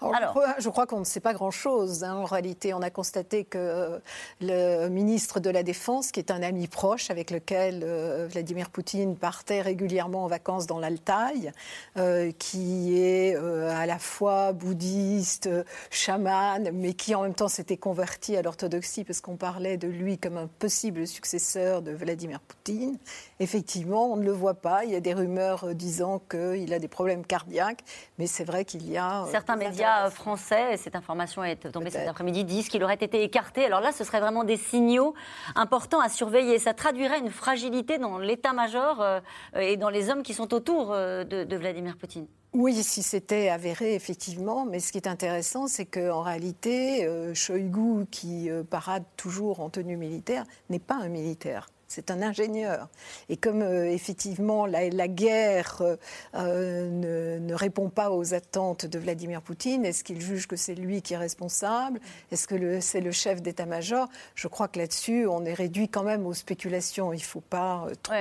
[0.00, 2.04] Alors, je crois qu'on ne sait pas grand-chose.
[2.04, 2.14] Hein.
[2.14, 3.98] En réalité, on a constaté que euh,
[4.40, 9.16] le ministre de la Défense, qui est un ami proche avec lequel euh, Vladimir Poutine
[9.16, 11.52] partait régulièrement en vacances dans l'Altaï,
[11.96, 15.50] euh, qui est à la fois bouddhiste,
[15.90, 20.18] chaman, mais qui en même temps s'était converti à l'orthodoxie parce qu'on parlait de lui
[20.18, 22.98] comme un possible successeur de Vladimir Poutine.
[23.40, 24.84] Effectivement, on ne le voit pas.
[24.84, 27.84] Il y a des rumeurs disant qu'il a des problèmes cardiaques,
[28.18, 29.24] mais c'est vrai qu'il y a...
[29.48, 33.64] Certains médias français, cette information est tombée cet après-midi, disent qu'il aurait été écarté.
[33.64, 35.14] Alors là, ce serait vraiment des signaux
[35.54, 36.58] importants à surveiller.
[36.58, 39.20] Ça traduirait une fragilité dans l'état-major euh,
[39.58, 42.26] et dans les hommes qui sont autour euh, de, Vladimir Poutine.
[42.52, 44.66] Oui, si c'était avéré, effectivement.
[44.66, 49.96] Mais ce qui est intéressant, c'est qu'en réalité, euh, Shoigu, qui parade toujours en tenue
[49.96, 52.88] militaire, n'est pas un militaire c'est un ingénieur.
[53.30, 55.96] Et comme euh, effectivement la, guerre euh,
[56.34, 61.00] euh, ne, répond pas aux attentes de Vladimir Poutine, est-ce qu'il juge que c'est lui
[61.00, 61.98] qui est responsable?
[62.30, 64.06] Est-ce que c'est le chef d'état-major?
[64.34, 67.12] Je crois que là-dessus, on est réduit quand même aux spéculations.
[67.14, 68.14] Il ne faut pas trop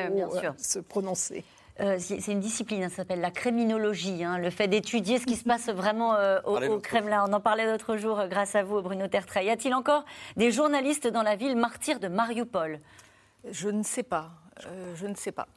[0.58, 1.44] se prononcer.
[2.00, 5.44] c'est une discipline, hein, ça s'appelle la criminologie, hein, le fait d'étudier ce qui se
[5.44, 6.16] passe vraiment
[6.46, 7.26] au, Kremlin.
[7.28, 9.46] On en parlait l'autre jour grâce à vous, Bruno Tertrais.
[9.46, 10.06] Y a-t-il encore
[10.38, 12.80] des journalistes dans la ville martyre de Mariupol?
[13.52, 14.32] Je ne sais pas.
[14.66, 15.48] Euh, je ne sais pas.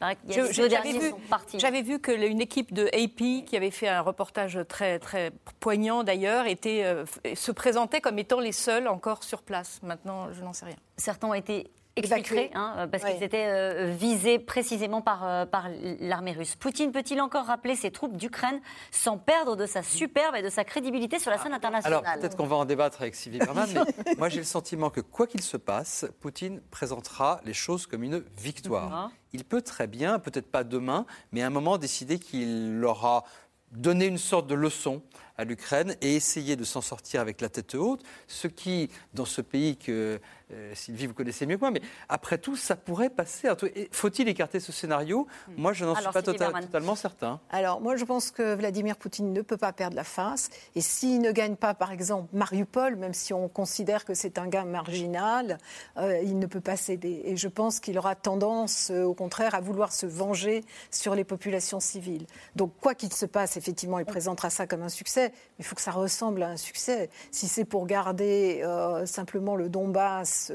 [0.00, 6.04] J'avais vu, vu qu'une équipe de AP qui avait fait un reportage très très poignant
[6.04, 7.04] d'ailleurs était euh,
[7.34, 9.80] se présentait comme étant les seuls encore sur place.
[9.82, 10.76] Maintenant, je n'en sais rien.
[10.96, 11.68] Certains ont été
[11.98, 15.68] exfiltrés, hein, parce qu'ils étaient euh, visés précisément par, euh, par
[16.00, 16.56] l'armée russe.
[16.56, 20.64] Poutine peut-il encore rappeler ses troupes d'Ukraine sans perdre de sa superbe et de sa
[20.64, 22.02] crédibilité sur la scène internationale?
[22.04, 23.68] Alors peut-être qu'on va en débattre avec Sylvie Berman,
[24.06, 28.02] mais moi j'ai le sentiment que quoi qu'il se passe, Poutine présentera les choses comme
[28.02, 28.90] une victoire.
[28.92, 29.10] Ah.
[29.32, 33.24] Il peut très bien, peut-être pas demain, mais à un moment décider qu'il aura
[33.72, 35.02] donné une sorte de leçon
[35.38, 39.40] à l'Ukraine et essayer de s'en sortir avec la tête haute, ce qui, dans ce
[39.40, 40.20] pays que
[40.52, 43.48] euh, Sylvie, vous connaissez mieux que moi, mais après tout, ça pourrait passer.
[43.92, 45.26] Faut-il écarter ce scénario?
[45.56, 47.40] Moi, je n'en suis pas tota-, totalement certain.
[47.50, 50.48] Alors, moi, je pense que Vladimir Poutine ne peut pas perdre la face.
[50.74, 54.48] Et s'il ne gagne pas, par exemple, Mariupol, même si on considère que c'est un
[54.48, 55.58] gain marginal,
[55.98, 57.22] euh, il ne peut pas céder.
[57.24, 61.24] Et je pense qu'il aura tendance, euh, au contraire, à vouloir se venger sur les
[61.24, 62.26] populations civiles.
[62.56, 65.27] Donc, quoi qu'il se passe, effectivement, il présentera ça comme un succès.
[65.28, 67.10] Succès, il faut que ça ressemble à un succès.
[67.30, 70.52] Si c'est pour garder euh, simplement le Donbass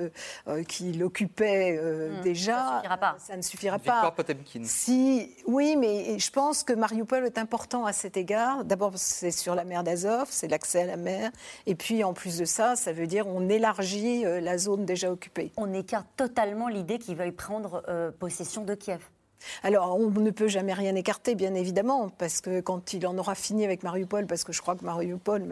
[0.48, 2.22] euh, qui l'occupait hmm.
[2.22, 2.82] déjà,
[3.18, 4.14] ça, ne suffira pas.
[4.64, 8.64] Si, oui, mais je pense que Mariupol est important à cet égard.
[8.66, 11.32] D'abord, c'est sur la mer d'Azov, c'est l'accès à la mer.
[11.66, 15.52] Et puis, en plus de ça, ça veut dire on élargit la zone déjà occupée.
[15.58, 17.84] On écarte totalement l'idée qu'ils veuillent prendre
[18.20, 19.02] possession de Kiev.
[19.64, 23.36] Alors, on ne peut jamais rien écarter, bien évidemment, parce que quand il en aura
[23.36, 25.46] fini avec Mariupol, parce que je crois que Mariupol,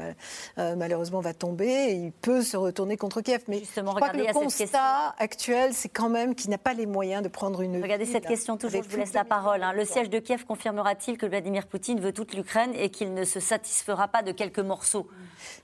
[0.58, 3.42] euh, malheureusement, va tomber, il peut se retourner contre Kiev.
[3.48, 6.86] Mais Justement, je crois que le constat actuel, c'est quand même qu'il n'a pas les
[6.86, 7.82] moyens de prendre une.
[7.82, 9.64] Regardez cette question, toujours, je vous laisse la parole.
[9.64, 9.74] Hein.
[9.74, 13.40] Le siège de Kiev confirmera-t-il que Vladimir Poutine veut toute l'Ukraine et qu'il ne se
[13.40, 15.08] satisfera pas de quelques morceaux?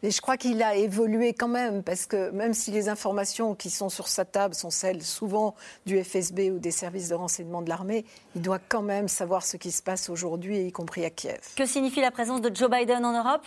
[0.04, 3.70] Mais je crois qu'il a évolué quand même, parce que même si les informations qui
[3.70, 5.56] sont sur sa table sont celles souvent
[5.86, 9.58] du FSB ou des services de renseignement de l'armée, il doit quand même savoir ce
[9.58, 11.42] qui se passe aujourd'hui, y compris à Kiev.
[11.56, 13.46] Que signifie la présence de Joe Biden en Europe?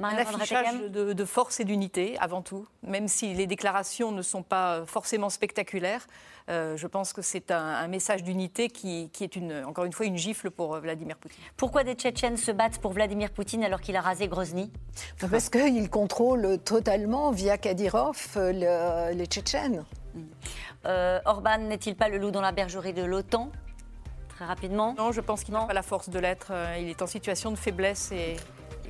[0.00, 2.66] Un affichage de, force et d'unité, avant tout.
[2.82, 6.06] Même si les déclarations ne sont pas forcément spectaculaires,
[6.48, 10.16] euh, je pense que c'est un, message d'unité qui, est, une, encore une fois, une
[10.16, 11.38] gifle pour euh, Vladimir Poutine.
[11.56, 14.72] Pourquoi des Tchétchènes se battent pour Vladimir Poutine alors qu'il a rasé Grozny?
[15.30, 19.84] Parce qu'il contrôle totalement, via Kadyrov, euh, les Tchétchènes.
[20.84, 23.50] Orban n'est-il pas le loup dans la bergerie de l'OTAN?
[24.38, 26.48] Rapidement Non, je pense qu'il n'a pas la force de l'être.
[26.50, 28.36] Euh, il est en situation de faiblesse et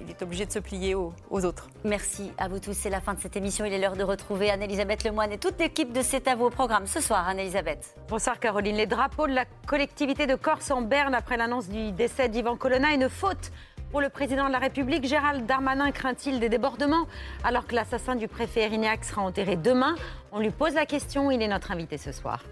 [0.02, 1.68] il est obligé de se plier aux, autres.
[1.84, 2.72] Merci à vous tous.
[2.72, 3.64] C'est la fin de cette émission.
[3.64, 6.50] Il est l'heure de retrouver Anne-Elisabeth Lemoine et toute l'équipe de C'est à vous au
[6.50, 7.28] programme ce soir.
[7.28, 7.94] Anne-Elisabeth.
[8.08, 8.76] Bonsoir Caroline.
[8.76, 12.92] Les drapeaux de la collectivité de Corse en berne après l'annonce du décès d'Ivan Colonna.
[12.92, 13.52] Une faute
[13.90, 15.06] pour le président de la République.
[15.06, 17.06] Gérald Darmanin craint-il des débordements
[17.44, 19.94] alors que l'assassin du préfet Erignac sera enterré demain?
[20.32, 21.30] On lui pose la question.
[21.30, 22.42] Il est notre invité ce soir.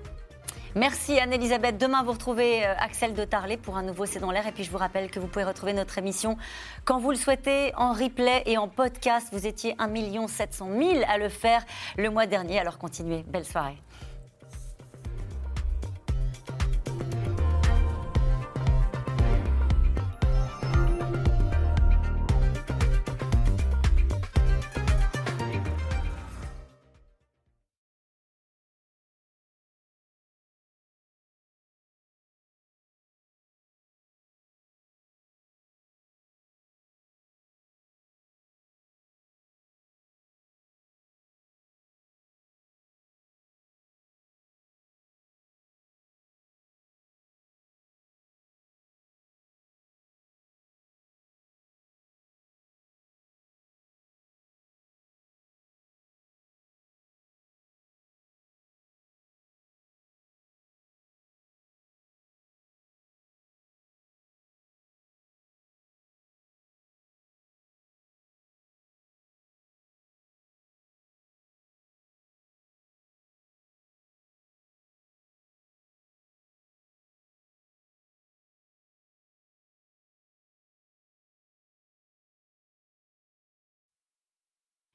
[0.77, 1.79] Merci Anne-Elisabeth.
[1.79, 4.47] Demain, vous retrouvez euh, Axel de Tarlet pour un nouveau C'est dans l'air.
[4.47, 6.37] Et puis, je vous rappelle que vous pouvez retrouver notre émission
[6.85, 9.29] quand vous le souhaitez en replay et en podcast.
[9.33, 11.65] Vous étiez 1 700 000 à le faire
[11.99, 12.61] le mois dernier.
[12.61, 13.25] Alors, continuez.
[13.27, 13.79] Belle soirée.